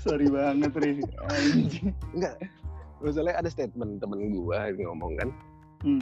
[0.00, 0.92] sorry banget, Ri.
[2.10, 2.34] Enggak
[2.96, 5.28] masalahnya ada statement temen gue yang ngomong kan
[5.82, 6.00] Hmm.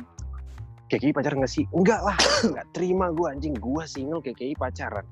[0.92, 1.64] KKI pacaran gak sih?
[1.72, 5.08] Enggak lah, enggak terima gue anjing, gue single KKI pacaran.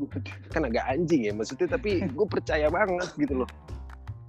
[0.56, 3.50] Kan agak anjing ya maksudnya, tapi gue percaya banget gitu loh.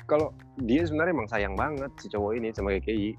[0.03, 3.15] Kalau dia sebenarnya emang sayang banget si cowok ini sama KKI.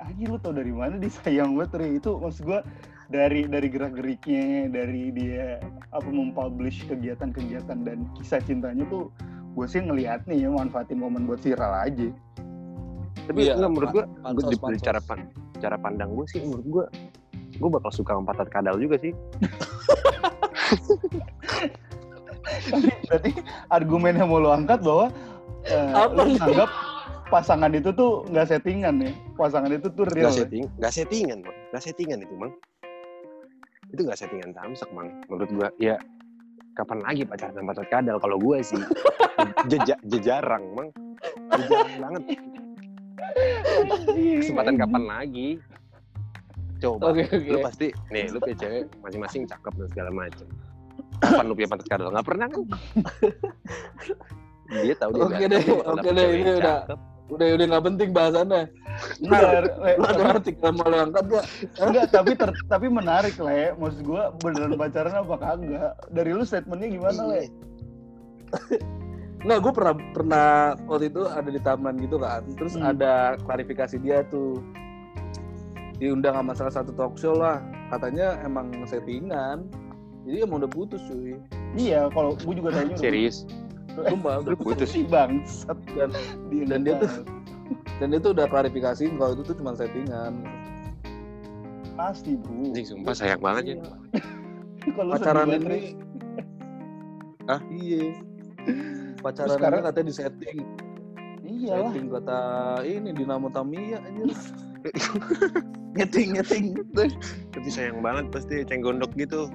[0.00, 1.98] Anjing lu tau dari mana disayang banget, Ri.
[1.98, 2.62] Itu maksud gua
[3.10, 5.58] dari dari gerak-geriknya, dari dia
[5.90, 9.10] apa mempublish kegiatan-kegiatan dan kisah cintanya tuh
[9.58, 12.08] gue sih ngeliat nih ya manfaatin momen buat viral aja.
[13.28, 14.80] Tapi Iya, enggak menurut gue, gue pansos.
[14.80, 15.20] cara pan,
[15.60, 16.84] cara pandang gue sih menurut gue,
[17.54, 19.12] gue bakal suka sama patat kadal juga sih.
[23.08, 23.30] Berarti
[23.68, 25.12] argumen yang mau lu angkat bahwa
[25.68, 26.36] eh, Apa nih?
[26.40, 26.70] menganggap
[27.28, 29.12] pasangan itu tuh nggak settingan ya.
[29.36, 30.28] Pasangan itu tuh real.
[30.28, 30.38] Gak ya?
[30.44, 31.56] setting, gak settingan, bang.
[31.70, 32.52] Gak settingan itu, bang.
[33.92, 35.08] Itu gak settingan samsak, bang.
[35.28, 35.96] Menurut gua, ya
[36.72, 38.16] kapan lagi pacaran sama pacar kadal?
[38.16, 38.80] Kalau gue sih,
[39.70, 40.88] jeja, jejarang, bang.
[41.52, 42.22] Jejarang banget.
[44.42, 45.48] Kesempatan kapan lagi?
[46.78, 50.46] Coba, oke oke lu pasti, nih, lu punya cewek masing-masing cakep dan segala macem.
[51.18, 52.14] Kapan lu punya pacar kadal?
[52.14, 52.62] Gak pernah kan?
[54.68, 56.84] Dia tahu dia Oke deh, oke deh, ini udah-
[57.28, 58.62] udah udah nggak penting bahasannya
[59.20, 59.50] Nggak,
[59.84, 59.92] Le.
[60.00, 61.44] lu ada artikel mau lo angkat gak
[61.76, 63.76] Enggak, tapi ter, tapi menarik le.
[63.76, 65.92] Maksud gua beneran pacaran apa kagak?
[66.08, 67.42] Dari lu statementnya gimana le?
[69.38, 70.48] Nggak, gue pernah pernah
[70.90, 72.42] waktu itu ada di taman gitu kan.
[72.58, 72.90] Terus Hmm.
[72.90, 74.58] ada klarifikasi dia tuh
[75.98, 77.62] diundang sama salah satu talk show lah.
[77.88, 79.66] Katanya emang settingan.
[80.26, 81.38] Jadi emang udah putus cuy.
[81.72, 82.98] Iya, kalau gua juga tanya.
[82.98, 83.46] Serius?
[83.98, 84.90] Sumpah, udah putus?
[84.90, 86.14] si bangsat Dan-
[86.50, 87.26] dia dan dia tuh-.
[87.98, 90.34] Dan itu udah klarifikasi kalau itu tuh cuma settingan.
[91.94, 92.70] pasti bro.
[92.70, 93.76] Anjing, sumpah sayang banget ya.
[94.94, 95.98] Kalau Pacaran ini.
[97.50, 97.58] Hah?
[97.66, 98.14] Iya.
[99.18, 100.58] Pacaran Terus sekarang- ini katanya di setting.
[101.42, 101.90] Iyalah.
[101.90, 102.38] Setting kata
[102.84, 104.30] ini Dinamo Tamiya anjir.
[105.98, 106.66] nyeting nyeting.
[107.50, 109.50] Tapi sayang banget pasti cenggondok gitu.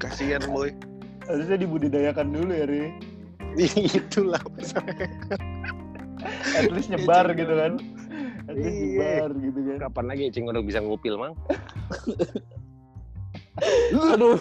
[0.00, 0.74] Kasihan boy.
[1.30, 2.82] Harusnya dibudidayakan dulu ya, Ri.
[4.00, 4.42] Itulah.
[6.58, 7.72] At least nyebar Iya, gitu kan.
[8.50, 8.90] At least Iya.
[9.22, 9.78] nyebar gitu kan.
[9.86, 11.34] Kapan lagi cenggondok bisa ngupil, Mang?
[14.10, 14.34] Aduh.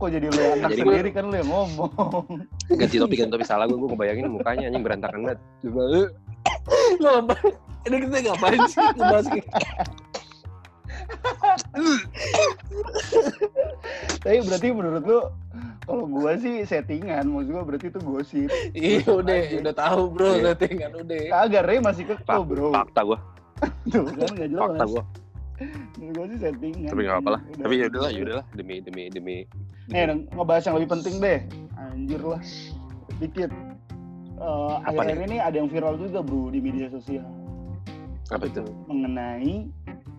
[0.00, 2.24] Kok jadi lu yang anak Jadi sendiri kan lu yang ngomong.
[2.70, 5.38] Ganti topik, ganti topik salah gue, gue ngebayangin mukanya anjing berantakan banget.
[5.66, 6.02] Coba lu.
[7.02, 7.52] Lu ngapain?
[7.88, 9.26] Ini kita ngapain sih ngebahas
[14.20, 15.20] Tapi berarti menurut lu
[15.88, 18.50] kalau gua sih settingan, maksud gua berarti itu gosip.
[18.76, 20.54] Iya udah, udah tahu bro, Iya.
[20.54, 21.20] settingan udah.
[21.34, 22.70] Kagak Ray masih kekeh bro.
[22.70, 23.18] Fakta gue,
[23.90, 24.70] Tuh kan nggak jelas.
[24.70, 24.84] fakta
[25.60, 26.24] gue.
[26.32, 26.90] Sih settingan.
[26.90, 27.40] Tapi nggak apa-apa lah.
[27.44, 27.62] Udah.
[27.68, 29.36] Tapi ya udahlah, ya udahlah demi demi demi.
[29.90, 31.38] Nih, dong, ngebahas yang lebih penting deh.
[31.76, 32.42] Anjir lah.
[33.18, 33.50] Dikit.
[34.40, 37.28] Eh, Apa akhir-akhir ini ada yang viral juga bro di media sosial
[38.32, 38.64] Apa itu?
[38.88, 39.68] mengenai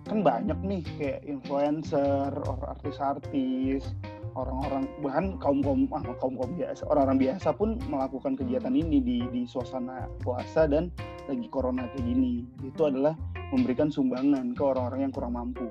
[0.05, 3.95] kan banyak nih kayak influencer, orang artis-artis,
[4.37, 9.17] orang-orang bahkan kaum kaum ah, kaum kaum biasa, orang-orang biasa pun melakukan kegiatan ini di
[9.31, 10.93] di suasana puasa dan
[11.25, 12.45] lagi corona kayak gini.
[12.61, 13.15] Itu adalah
[13.51, 15.67] memberikan sumbangan ke orang-orang yang kurang mampu.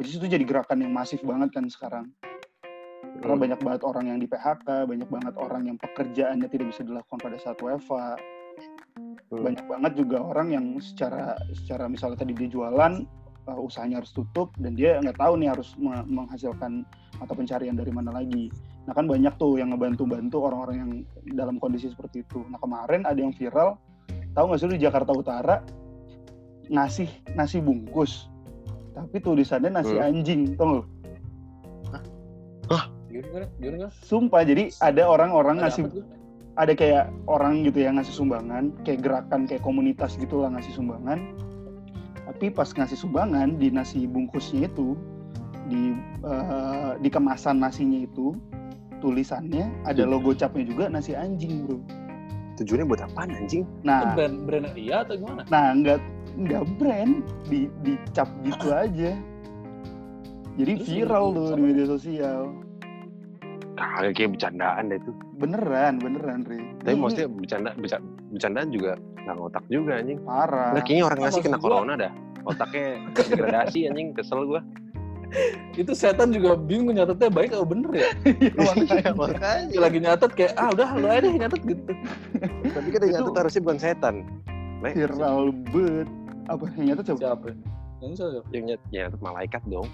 [0.00, 2.06] Jadi itu jadi gerakan yang masif banget kan sekarang.
[3.20, 3.44] Karena Hmm.
[3.44, 7.36] banyak banget orang yang di PHK, banyak banget orang yang pekerjaannya tidak bisa dilakukan pada
[7.36, 8.16] saat WFA.
[8.96, 9.44] Hmm.
[9.44, 13.04] Banyak banget juga orang yang secara secara misalnya tadi dia jualan,
[13.48, 16.84] uh, usahanya harus tutup dan dia nggak tahu nih harus me- menghasilkan
[17.20, 18.48] mata pencarian dari mana lagi.
[18.88, 20.92] Nah kan banyak tuh yang ngebantu-bantu orang-orang yang
[21.36, 22.40] dalam kondisi seperti itu.
[22.48, 23.76] Nah kemarin ada yang viral,
[24.32, 25.60] tahu nggak sih di Jakarta Utara
[26.70, 28.30] ngasih nasi bungkus,
[28.94, 30.06] tapi tulisannya nasi Hmm.
[30.06, 30.86] anjing, tau?
[33.10, 33.46] Gimana?
[33.58, 33.86] Gimana?
[34.06, 36.18] Sumpah, jadi ada orang-orang ngasih apa
[36.58, 41.34] ada kayak orang gitu ya ngasih sumbangan, kayak gerakan kayak komunitas gitu lah ngasih sumbangan.
[42.30, 44.94] Tapi pas ngasih sumbangan di nasi bungkusnya itu
[45.66, 48.36] di eh, di kemasan nasinya itu
[49.00, 51.80] tulisannya ada logo capnya juga nasi anjing, Bro.
[52.60, 53.64] Tujuannya buat apaan anjing?
[53.82, 55.48] Nah, brand brand iya atau gimana?
[55.48, 55.96] nah nggak
[56.36, 57.14] nggak brand
[57.46, 59.12] di dicap gitu aja.
[60.54, 62.40] Jadi Terus viral tuh di media sosial.
[63.72, 65.12] Kagak kayak bercandaan deh itu.
[65.34, 66.60] Beneran, beneran, Ri.
[66.78, 70.18] Tapi Ini maksudnya bercanda, berca- bercandaan juga nggak ngotak juga anjing.
[70.20, 70.70] parah.
[70.70, 72.12] Nggak, kayaknya orang Ah, ngasih kena gua- corona dah.
[72.42, 74.60] Otaknya degradasi anjing, kesel gua.
[75.72, 78.08] Itu setan juga bingung nyatetnya baik atau bener ya?
[78.26, 79.12] Iya, makanya.
[79.14, 79.76] makanya.
[79.86, 81.82] Lagi nyatet kayak ah udah lu aja deh nyatet gitu.
[82.66, 84.14] Tapi kan Itu- nyatet harusnya bukan setan.
[84.80, 85.40] Viral
[85.70, 86.08] bet
[86.50, 87.48] apa yang nyata coba Siapa?
[88.00, 88.38] Yang siapa?
[88.50, 89.88] Yang nyat- yang nyatet malaikat dong.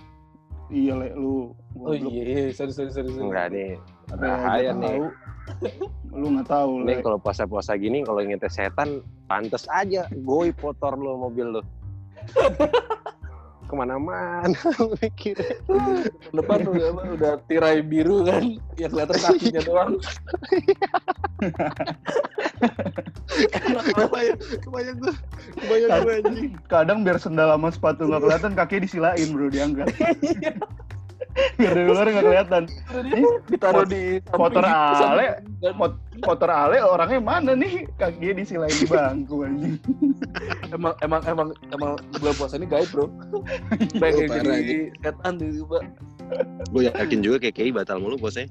[0.66, 2.11] iya le lu Oh goblok.
[2.11, 3.07] iya, sorry sorry sorry.
[3.07, 3.23] sorry.
[3.23, 3.71] Enggak nih.
[4.09, 4.88] Ada bahaya nih.
[4.88, 5.05] tahu.
[6.12, 10.97] lu nggak tahu le Nih kalau puasa-puasa gini kalau nyetes setan pantes aja goy motor
[10.97, 11.62] lo mobil lo.
[13.67, 14.55] Ke mana-mana
[15.03, 15.35] mikir.
[16.31, 19.93] Depan udah udah tirai biru kan, yang kelihatan kakinya doang.
[23.97, 25.15] kebayang, kebayang gue,
[25.61, 26.51] kebayang gue anjing.
[26.71, 29.89] kadang biar sendal sama sepatu nggak kelihatan kakinya disilain bro diangkat
[31.61, 32.62] biar dari luar nggak kelihatan
[33.46, 35.44] Ditaruh di motor Ale.
[35.77, 39.77] Mot- motor Ale orangnya mana nih kakinya disilain di bangku anjing
[40.75, 43.07] emang emang emang emang bulan puasa ini gaib bro.
[44.01, 45.79] Pengen jadi setan tiba-tiba.
[46.71, 48.51] Gue yakin juga kayak KI batal mulu bosnya.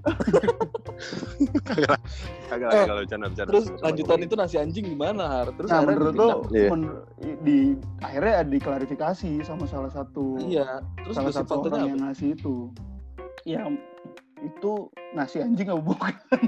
[1.66, 2.00] Kagak
[2.48, 3.52] kagak Eh, kalau bercanda bercanda.
[3.52, 5.48] Terus lanjutan itu nasi anjing gimana har?
[5.54, 6.28] Terus nah akhirnya menurut lo.
[6.50, 6.70] Iya.
[6.72, 7.04] men-
[7.42, 7.58] di
[8.00, 12.70] akhirnya ada diklarifikasi sama salah satu Iya, terus salah satu orang yang ngasih itu
[13.44, 13.66] ya
[14.38, 14.72] itu
[15.12, 16.14] nasi anjing apa bukan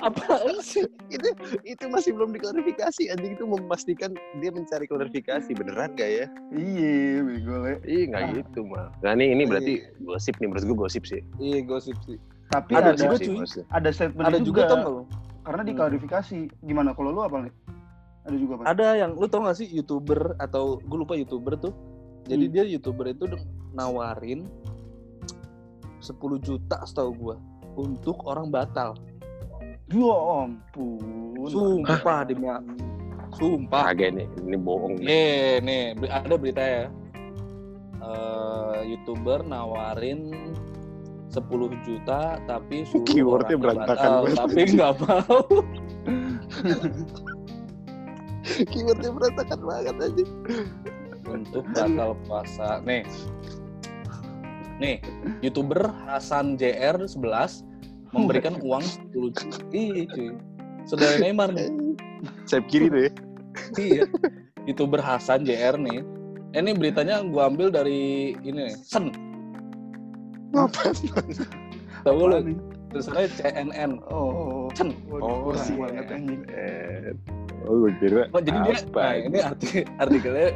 [0.00, 0.84] Apaan sih?
[1.08, 1.28] itu
[1.64, 7.56] itu masih belum diklarifikasi anjing itu memastikan dia mencari klarifikasi beneran gak ya iya bego
[7.58, 8.30] le Ih nggak Ah.
[8.34, 12.20] gitu mah nah ini ini berarti gosip nih menurut gue gosip sih Iya gosip sih.
[12.46, 13.36] tapi Ada ada juga, sih, cuy.
[13.38, 13.64] gosip.
[13.70, 15.02] ada statement Ada juga tau nggak lo?
[15.40, 15.70] karena Hmm.
[15.70, 17.54] diklarifikasi gimana kalau lu apa nih
[18.20, 21.72] ada juga apa Ada yang lu tau gak sih youtuber atau gue lupa youtuber tuh.
[22.22, 22.52] Jadi Hmm.
[22.52, 23.24] dia youtuber itu
[23.72, 24.44] nawarin
[26.00, 27.36] 10 juta setahu gua
[27.76, 28.96] untuk orang batal.
[29.90, 32.46] ya ampun Sumpah demi
[33.30, 33.90] Sumpah.
[33.94, 35.62] kagak nih ini bohong nih.
[35.62, 36.84] Nih, ada berita ya.
[38.00, 40.30] Eh, youtuber nawarin
[41.30, 41.38] 10
[41.86, 44.38] juta tapi suruh Keywordnya berantakan batal, banget.
[44.40, 45.38] tapi nggak mau.
[48.66, 50.24] keywordnya berantakan banget aja
[51.30, 52.82] untuk batal puasa.
[52.82, 53.06] Nih.
[54.80, 54.96] Nih,
[55.44, 57.20] YouTuber Hasan JR 11
[58.10, 59.56] memberikan uang 10 juta.
[59.70, 60.32] Ih, cuy.
[60.88, 61.68] Saudara Neymar nih.
[62.44, 63.10] sayap kiri tuh ya
[63.76, 64.02] Iya.
[64.64, 66.00] YouTuber Hasan JR nih.
[66.50, 69.12] Eh, Ini beritanya gua ambil dari ini nih, Sen.
[70.50, 70.96] ngapain
[72.02, 72.36] Tahu lu?
[72.42, 72.56] Nih?
[72.90, 73.90] Tulisannya CNN.
[74.10, 74.90] oh Sen.
[75.06, 75.76] Kurang sih.
[75.78, 77.12] banget anjing Eh,
[77.68, 79.68] oh gue kira Oh, jadi dia nah, ini arti,
[80.00, 80.48] artikelnya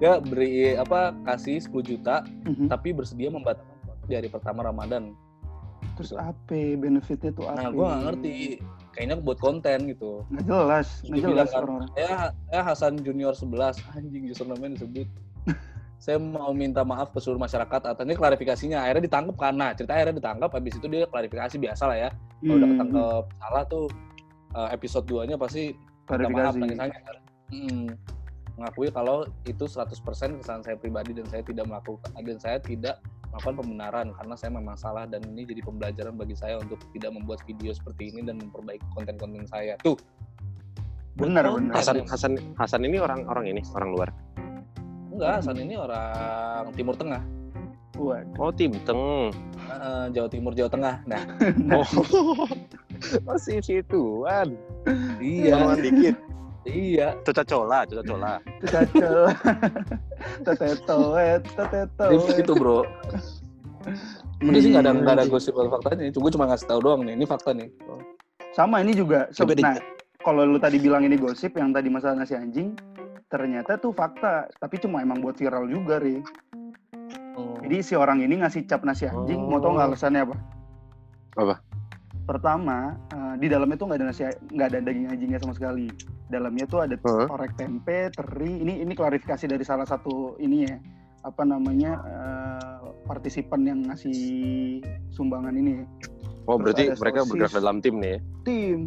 [0.00, 2.66] dia beri apa kasih 10 juta Mhm.
[2.66, 3.68] tapi bersedia membatalkan
[4.02, 5.12] di hari pertama Ramadan.
[5.92, 6.40] terus apa
[6.74, 8.34] benefitnya tuh apa Nah, gua nggak ngerti
[8.90, 10.24] kayaknya buat konten gitu.
[10.26, 11.88] Nggak jelas, nggak Dibilang jelas orang-orang.
[11.90, 15.08] saya saya Hasan Junior 11 anjing username disebut.
[15.98, 20.16] saya mau minta maaf ke seluruh masyarakat atau ini klarifikasinya akhirnya ditangkap karena cerita akhirnya
[20.16, 22.10] ditangkap habis itu dia klarifikasi biasa lah ya
[22.40, 23.86] kalau udah Hmm, ketangkep salah tuh
[24.50, 25.62] eh, episode 2 nya pasti
[26.06, 26.76] minta maaf klarifikasi.
[26.78, 27.16] nangis kan.
[27.50, 27.86] Hmm,
[28.60, 29.88] mengakui kalau itu 100%
[30.44, 33.00] kesalahan saya pribadi dan saya tidak melakukan dan saya tidak
[33.32, 37.40] melakukan pembenaran karena saya memang salah dan ini jadi pembelajaran bagi saya untuk tidak membuat
[37.48, 39.80] video seperti ini dan memperbaiki konten-konten saya.
[39.80, 39.96] Tuh.
[41.16, 41.74] Benar, benar.
[41.80, 44.08] Hasan Hasan Hasan ini orang orang ini orang luar.
[45.08, 47.22] Enggak, Hasan ini orang Timur Tengah.
[48.00, 48.40] Waduh.
[48.40, 49.28] Oh tim teng.
[49.68, 50.94] Eh, Jawa Timur, Jawa Tengah.
[51.04, 51.22] Nah,
[51.76, 51.86] Oh
[53.28, 54.56] masih situan.
[55.20, 56.16] iya, Orang dikit.
[56.64, 57.16] Iya.
[57.22, 58.32] Coca cola, coca cola.
[58.62, 59.16] Cacel.
[60.46, 62.12] Tetetoet, tetetoet.
[62.12, 62.84] Itu gitu, bro.
[64.40, 66.08] Udah sih nggak ada nggak ada gosip atau faktanya.
[66.10, 67.16] Gue cuma ngasih tahu doang nih.
[67.16, 67.68] Ini fakta nih.
[68.52, 69.28] Sama ini juga.
[69.30, 69.76] di- Nah,
[70.20, 72.76] kalau lu tadi bilang ini gosip, yang tadi masalah nasi anjing,
[73.28, 74.48] ternyata tuh fakta.
[74.56, 76.20] Tapi cuma emang buat viral juga, Ri.
[77.36, 77.56] Oh.
[77.62, 79.92] Jadi si orang ini ngasih cap nasi anjing, mau tau nggak Oh.
[79.92, 80.36] alasannya apa?
[81.36, 81.54] Apa?
[82.30, 84.22] Pertama, eh, di dalamnya tuh nggak ada nasi,
[84.54, 85.90] nggak ada daging anjingnya sama sekali.
[86.30, 86.94] Dalamnya tuh ada
[87.26, 88.62] orek tempe, teri.
[88.62, 90.78] Ini ini klarifikasi dari salah satu ini ya,
[91.26, 94.78] apa namanya eh, partisipan yang ngasih
[95.10, 95.82] sumbangan ini.
[96.46, 97.30] Oh Terus berarti mereka sosis.
[97.34, 98.18] bergerak dalam tim nih ya?
[98.46, 98.78] Tim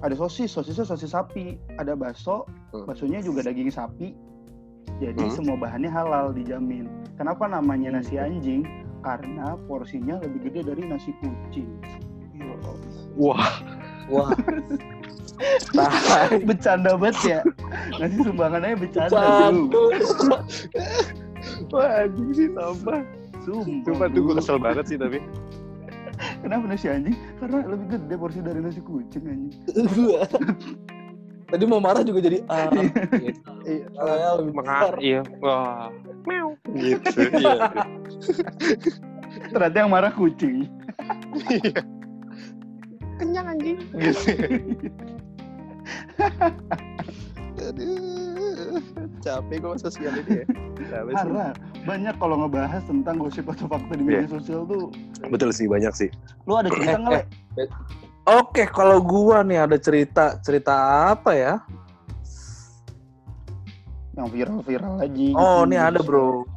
[0.00, 2.88] ada sosis, sosisnya sosis sapi, ada bakso, Hmm.
[2.88, 4.16] baksonya juga daging sapi.
[4.96, 5.36] Jadi Hmm.
[5.36, 6.88] semua bahannya halal dijamin.
[7.20, 7.96] Kenapa namanya Hmm.
[8.00, 8.64] nasi anjing?
[9.04, 11.68] Karena porsinya lebih gede dari nasi kucing.
[13.18, 13.50] Wah,
[14.10, 14.30] Wah.
[15.72, 16.36] Tai.
[16.44, 17.40] bercanda banget ya.
[17.96, 19.48] Nasi sumbangannya bercanda.
[21.72, 23.00] Wah anjing sih tambah.
[23.40, 23.84] Sumpah.
[23.88, 25.18] Sumpah tuh gue kesel banget sih tapi.
[26.44, 27.16] Kenapa nasi anjing?
[27.40, 29.60] Karena lebih gede porsi dari nasi kucing anjing.
[31.50, 32.70] Tadi mau marah juga jadi ah.
[32.70, 33.42] gitu.
[33.66, 33.84] Iya.
[33.96, 34.70] Salahnya lebih besar.
[34.70, 35.20] Mengar, iya.
[35.42, 35.88] Wah,
[36.28, 36.54] meow.
[36.76, 37.20] Gitu.
[37.40, 37.58] Iya.
[39.50, 40.68] Ternyata yang marah kucing.
[43.20, 43.76] Kenyang anjing.
[43.92, 44.32] Gitu.
[47.60, 48.80] Aduh,
[49.20, 50.44] capek gue sosial ini ya.
[51.12, 51.52] Parah.
[51.84, 54.40] Banyak kalau ngebahas tentang gosip atau fakta di media Iya.
[54.40, 54.88] sosial tuh.
[55.28, 56.08] Betul sih banyak sih.
[56.48, 57.24] Lu ada cerita nggak?
[57.60, 57.64] Le?
[58.40, 60.72] Oke, kalau gua nih ada cerita cerita
[61.12, 61.54] apa ya?
[64.16, 65.26] Yang viral-viral aja.
[65.36, 66.48] Oh, ini ada bro.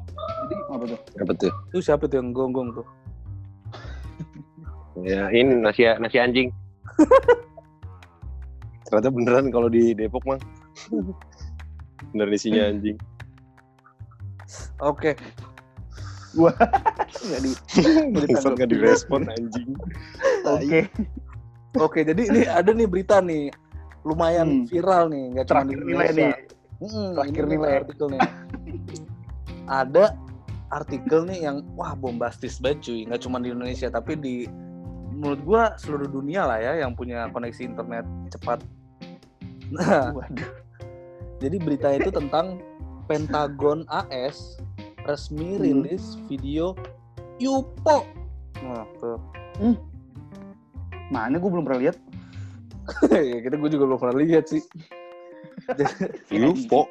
[0.48, 1.00] Jadi apa tuh?
[1.20, 1.52] Apa tuh?
[1.72, 2.88] Itu siapa tuh yang gonggong tuh?
[5.02, 6.54] Ya ini nasi nasi anjing.
[8.86, 10.40] Ternyata beneran kalau di Depok mah.
[12.14, 12.94] Bener isinya anjing.
[14.78, 15.18] Oke,
[16.38, 17.52] Nggak di.
[18.38, 19.74] Nggak direspon anjing.
[20.46, 20.82] Oke.
[21.74, 22.00] oke.
[22.04, 23.50] Jadi ini ada nih berita nih,
[24.04, 24.68] lumayan Hmm.
[24.70, 26.14] viral nih, nggak cuma di nilai Indonesia.
[26.14, 26.32] nih.
[26.84, 27.72] Mm, Terakhir nilai.
[27.80, 28.22] artikel nih.
[29.64, 30.06] ada
[30.70, 34.36] artikel nih yang wah bombastis banget cuy, nggak cuma di Indonesia tapi di
[35.14, 38.60] menurut gua seluruh dunia lah ya yang punya koneksi internet cepat.
[39.70, 40.52] Nah, Waduh.
[41.42, 42.62] Jadi berita itu tentang
[43.10, 44.56] Pentagon AS
[45.04, 45.62] resmi Hmm.
[45.62, 46.72] rilis video
[47.44, 48.08] UFO.
[48.64, 49.20] Nah, tuh.
[51.12, 51.98] Mana gue belum pernah lihat.
[53.12, 54.64] ya kita gue juga belum pernah lihat sih.
[56.32, 56.88] UFO.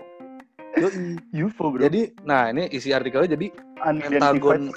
[1.32, 1.80] UFO bro.
[1.80, 3.48] Jadi, nah ini isi artikelnya jadi
[3.82, 4.68] Unidentified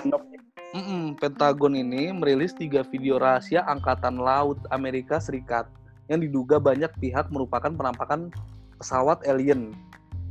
[0.76, 5.72] Pentagon- mm-mm, Pentagon ini merilis tiga video rahasia Angkatan Laut Amerika Serikat
[6.12, 8.28] yang diduga banyak pihak merupakan penampakan
[8.76, 9.72] pesawat alien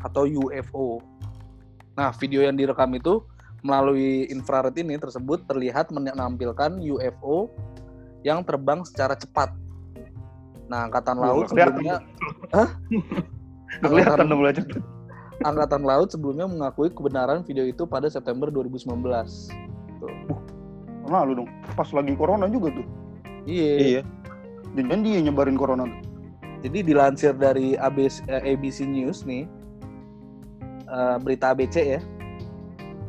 [0.05, 1.01] atau UFO.
[1.97, 3.25] Nah, video yang direkam itu
[3.65, 7.49] melalui infrared ini tersebut terlihat menampilkan UFO
[8.21, 9.49] yang terbang secara cepat.
[10.69, 11.73] Nah, Angkatan Laut kelihatan.
[11.73, 11.97] sebelumnya
[13.81, 14.65] kelihatan dong belajar.
[15.41, 18.93] Angkatan Laut sebelumnya mengakui kebenaran video itu pada September 2019.
[20.05, 20.41] Tuh.
[21.09, 21.51] Lalu dong.
[21.77, 22.87] Pas lagi corona juga tuh.
[23.45, 23.73] Iya.
[23.81, 24.01] Iya.
[24.75, 26.03] Jangan dia nyebarin corona tuh.
[26.65, 29.45] Jadi dilansir dari ABC, eh, ABC News nih,
[30.89, 32.01] eh, berita ABC ya.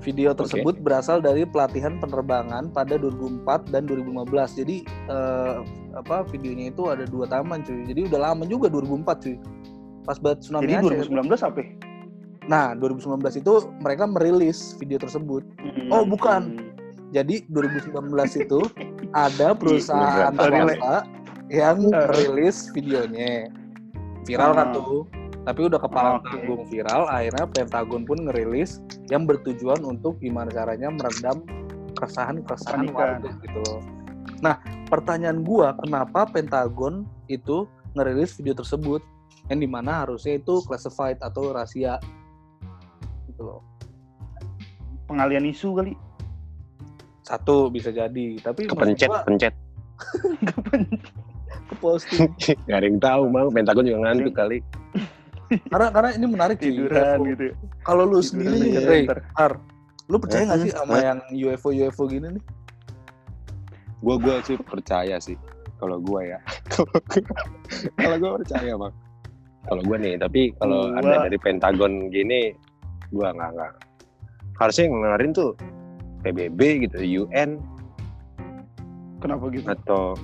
[0.04, 4.54] Video tersebut berasal dari pelatihan penerbangan pada 2004 dan 2015.
[4.54, 5.56] Jadi eh,
[5.96, 7.88] apa videonya itu ada dua taman cuy.
[7.90, 9.38] Jadi udah lama juga 2004 cuy.
[10.06, 11.10] Pas banget tsunami Jadi Aceh.
[11.10, 11.58] 2019 apa?
[11.58, 11.68] ya?
[12.46, 15.42] Nah 2019 itu mereka merilis video tersebut.
[15.90, 16.65] Oh, bukan.
[17.16, 18.60] Jadi 2019 itu
[19.16, 21.08] ada perusahaan swasta
[21.48, 21.96] yang Eh.
[22.12, 23.48] merilis videonya.
[24.28, 24.76] Viral kan Ah.
[24.76, 25.08] tuh.
[25.46, 26.26] Tapi udah kepala Oke.
[26.28, 31.46] tanggung viral, akhirnya Pentagon pun ngerilis yang bertujuan untuk gimana caranya meredam
[31.96, 33.22] keresahan-keresahan Panikan.
[33.24, 33.80] warga gitu loh.
[34.86, 39.02] pertanyaan gua kenapa Pentagon itu ngerilis video tersebut
[39.48, 41.98] yang di mana harusnya itu classified atau rahasia
[43.26, 43.62] gitu loh
[45.06, 45.98] Pengalian isu kali.
[47.26, 49.54] Satu bisa jadi tapi Kepencet, gua pencet.
[51.66, 52.30] ke posting
[52.68, 53.48] Gak ada yang tahu, Bang.
[53.50, 54.60] Pentagon juga ngantuk kali.
[55.68, 57.26] karena karena ini menarik sih Tiduran UFO.
[57.28, 57.44] gitu.
[57.44, 57.54] ya.
[57.82, 59.04] kalau lu Tiduran sendiri nih Ray.
[59.36, 59.52] Ar,
[60.06, 61.04] lu percaya nggak Eh, sih sama eh.
[61.04, 62.44] yang UFO UFO gini nih
[63.98, 65.34] Gue gue sih percaya sih.
[65.76, 66.38] Kalau gue ya.
[67.98, 68.94] kalau gue percaya, Bang.
[69.64, 72.54] Kalau gue nih, tapi kalau Gua- ada dari Pentagon gini,
[73.08, 73.72] gue nggak nggak.
[74.56, 75.52] Harusnya yang ngeluarin tuh
[76.26, 76.98] PBB gitu,
[77.30, 77.62] UN
[79.22, 79.66] Kenapa gitu?
[79.70, 80.18] atau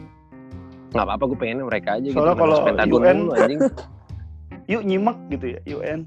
[0.91, 2.17] nggak apa-apa gue pengen mereka aja gitu.
[2.17, 3.61] Soalnya nggak kalau Pentagon UN dulu, anjing.
[4.71, 5.99] Yuk nyimak gitu ya UN.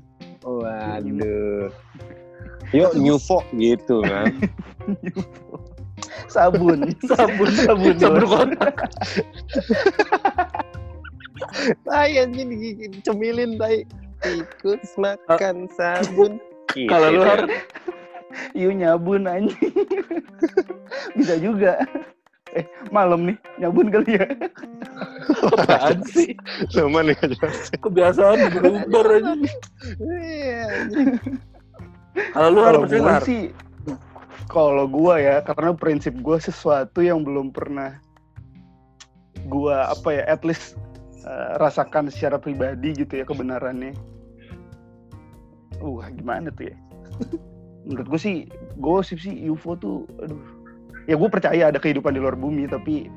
[0.45, 1.73] Waduh.
[2.75, 4.33] Yuk nyufo gitu kan.
[6.29, 7.95] Sabun, sabun, sabun.
[7.97, 8.77] Sabun kotak.
[11.87, 12.51] Tai anjing
[13.07, 13.87] cemilin tai.
[14.25, 16.41] Tikus makan sabun.
[16.73, 17.23] Gitu kalau lu
[18.55, 18.67] ya.
[18.67, 19.75] Yuk nyabun anjing.
[21.19, 21.79] Bisa juga.
[22.55, 22.63] Eh,
[22.95, 24.31] malam nih, nyabun kali ya.
[25.59, 26.39] apaan sih
[26.71, 27.67] Cuman ya jelas.
[27.83, 29.33] kebiasaan berubah aja
[29.99, 30.63] Iya,
[32.31, 33.43] kalau lu harus Kalau percaya sih,
[34.47, 37.99] kalau gua ya, karena prinsip gua sesuatu yang belum pernah
[39.51, 40.79] gua apa ya, at least
[41.27, 43.99] eh, rasakan secara pribadi gitu ya kebenarannya.
[45.83, 46.77] Wah, gimana tuh ya?
[47.85, 48.37] Menurut gue sih,
[48.81, 50.41] gosip sih UFO tuh, aduh.
[51.05, 53.13] Ya gue percaya ada kehidupan di luar bumi, tapi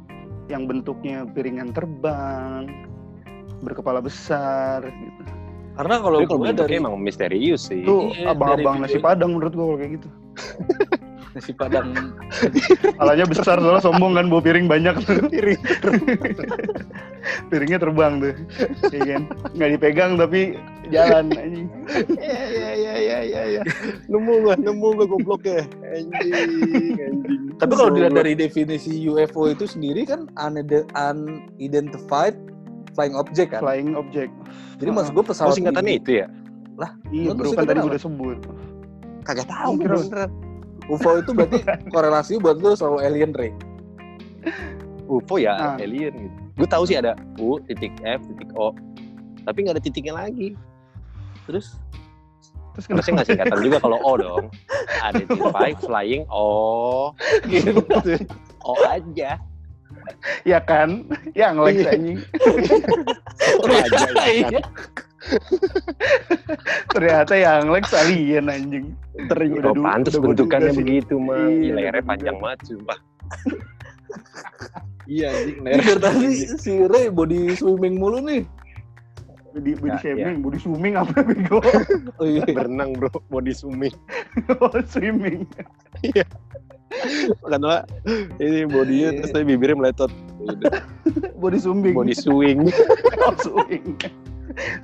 [0.51, 2.68] yang bentuknya piringan terbang,
[3.63, 5.22] berkepala besar, gitu.
[5.78, 7.86] karena kalau kalau gue bentuknya dari emang misterius sih.
[7.86, 10.09] Itu Iya, abang-abang dari nasi video- padang menurut gue kalau kayak gitu.
[11.38, 11.88] nasi padang
[12.82, 14.95] Kepalanya besar soalnya sombong kan bawa piring banyak.
[15.34, 15.61] Piring.
[17.48, 18.34] Piringnya terbang tuh.
[18.90, 19.22] Iya kan?
[19.54, 20.42] Nggak dipegang tapi
[20.88, 21.68] jalan anjing.
[22.16, 23.62] Iya iya iya iya iya iya.
[24.08, 25.64] Nemu gua, nemu gua goblok ya.
[25.84, 26.32] Anjing,
[26.98, 27.42] anjing.
[27.58, 32.36] Tapi kalau dilihat dari definisi UFO itu sendiri kan unide- unidentified
[32.94, 33.62] flying object kan.
[33.62, 34.32] Flying object.
[34.78, 36.28] Jadi maksud gue Oh, pesawat singkatannya ini- itu ya?
[37.10, 38.40] Iya, Lu bro kan tadi gue udah sebut.
[39.22, 40.30] Kagak tahu, beneran.
[40.88, 41.60] UFO itu berarti
[41.94, 43.52] korelasi buat lu selalu alien Ray.
[45.06, 45.76] UFO ya Ah.
[45.78, 46.40] alien gitu.
[46.58, 48.74] Gue tahu sih ada U titik F titik O.
[49.45, 50.58] Tapi nggak ada titiknya lagi.
[51.45, 51.78] Terus
[52.78, 54.43] Terus Harusnya nggak singkatan juga kalau O dong.
[55.01, 57.10] Identify flying O.
[57.49, 57.82] Gitu.
[58.62, 59.41] O aja.
[60.45, 61.10] Ya kan?
[61.34, 61.89] Yang like Iya.
[61.97, 62.20] anjing.
[63.62, 64.30] O aja ya kan.
[64.30, 64.62] Iya.
[66.93, 68.86] Ternyata yang like alien anjing.
[69.26, 71.49] Ternyata Udah pantas bentukannya begitu mah.
[71.49, 72.97] Iya, lehernya panjang banget sumpah.
[75.08, 76.30] Iya, anjing dari tadi
[76.60, 78.43] si Ray body swimming mulu nih.
[79.55, 81.64] Body, body Ya, shaming, body swimming apa bego?
[82.20, 82.43] Oh iya.
[82.45, 83.95] berenang bro, body swimming.
[84.62, 85.47] oh, swimming.
[87.41, 87.88] Kan lah,
[88.38, 90.12] ini bodinya terus tapi bibirnya meletot.
[91.41, 91.93] Body swimming.
[91.93, 92.70] Body swing.
[93.22, 93.93] oh, swing.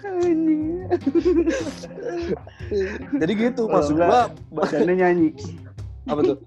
[0.05, 0.85] Anjing.
[3.17, 4.21] Jadi gitu enggak, gua
[4.53, 5.29] Badannya nyanyi.
[6.05, 6.37] apa tuh?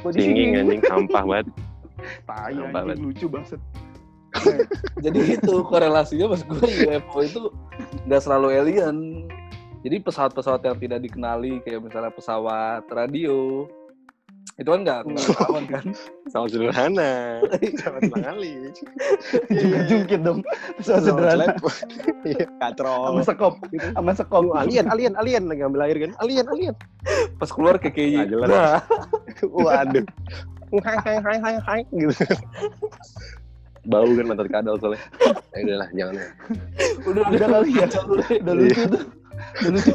[0.00, 1.46] Body Singing anjing sampah banget.
[2.26, 2.94] Tai Banget.
[2.96, 3.60] anjing lucu banget.
[5.04, 6.58] Jadi itu korelasinya mas gue
[6.90, 7.42] UFO itu
[8.06, 8.96] nggak selalu alien.
[9.84, 13.68] Jadi pesawat-pesawat yang tidak dikenali kayak misalnya pesawat radio
[14.54, 15.84] itu kan nggak nggak ketahuan kan.
[16.30, 17.42] Sama sederhana.
[17.78, 18.52] Sama sekali.
[19.90, 20.40] Jungkit dong.
[20.78, 21.44] Pesawat sederhana.
[22.24, 23.22] Iya, Sama katrol.
[23.26, 23.54] sekop.
[23.94, 24.44] Sama sekop.
[24.54, 26.12] Alien, alien, alien lagi ngambil air kan?
[26.22, 26.74] Alien, alien.
[27.36, 28.48] Pas keluar kayak Nggak kayak jelas.
[28.48, 28.78] Nah,
[29.50, 30.04] Waduh.
[30.82, 32.24] Hai, hai, hai, hai, hai, gitu.
[33.84, 35.02] Bau kan mata kadal soalnya.
[35.52, 36.14] Ya udahlah, jangan.
[37.04, 37.86] udah Udah kali ya.
[38.40, 39.02] Udah lucu tuh.
[39.60, 39.94] Udah lucu.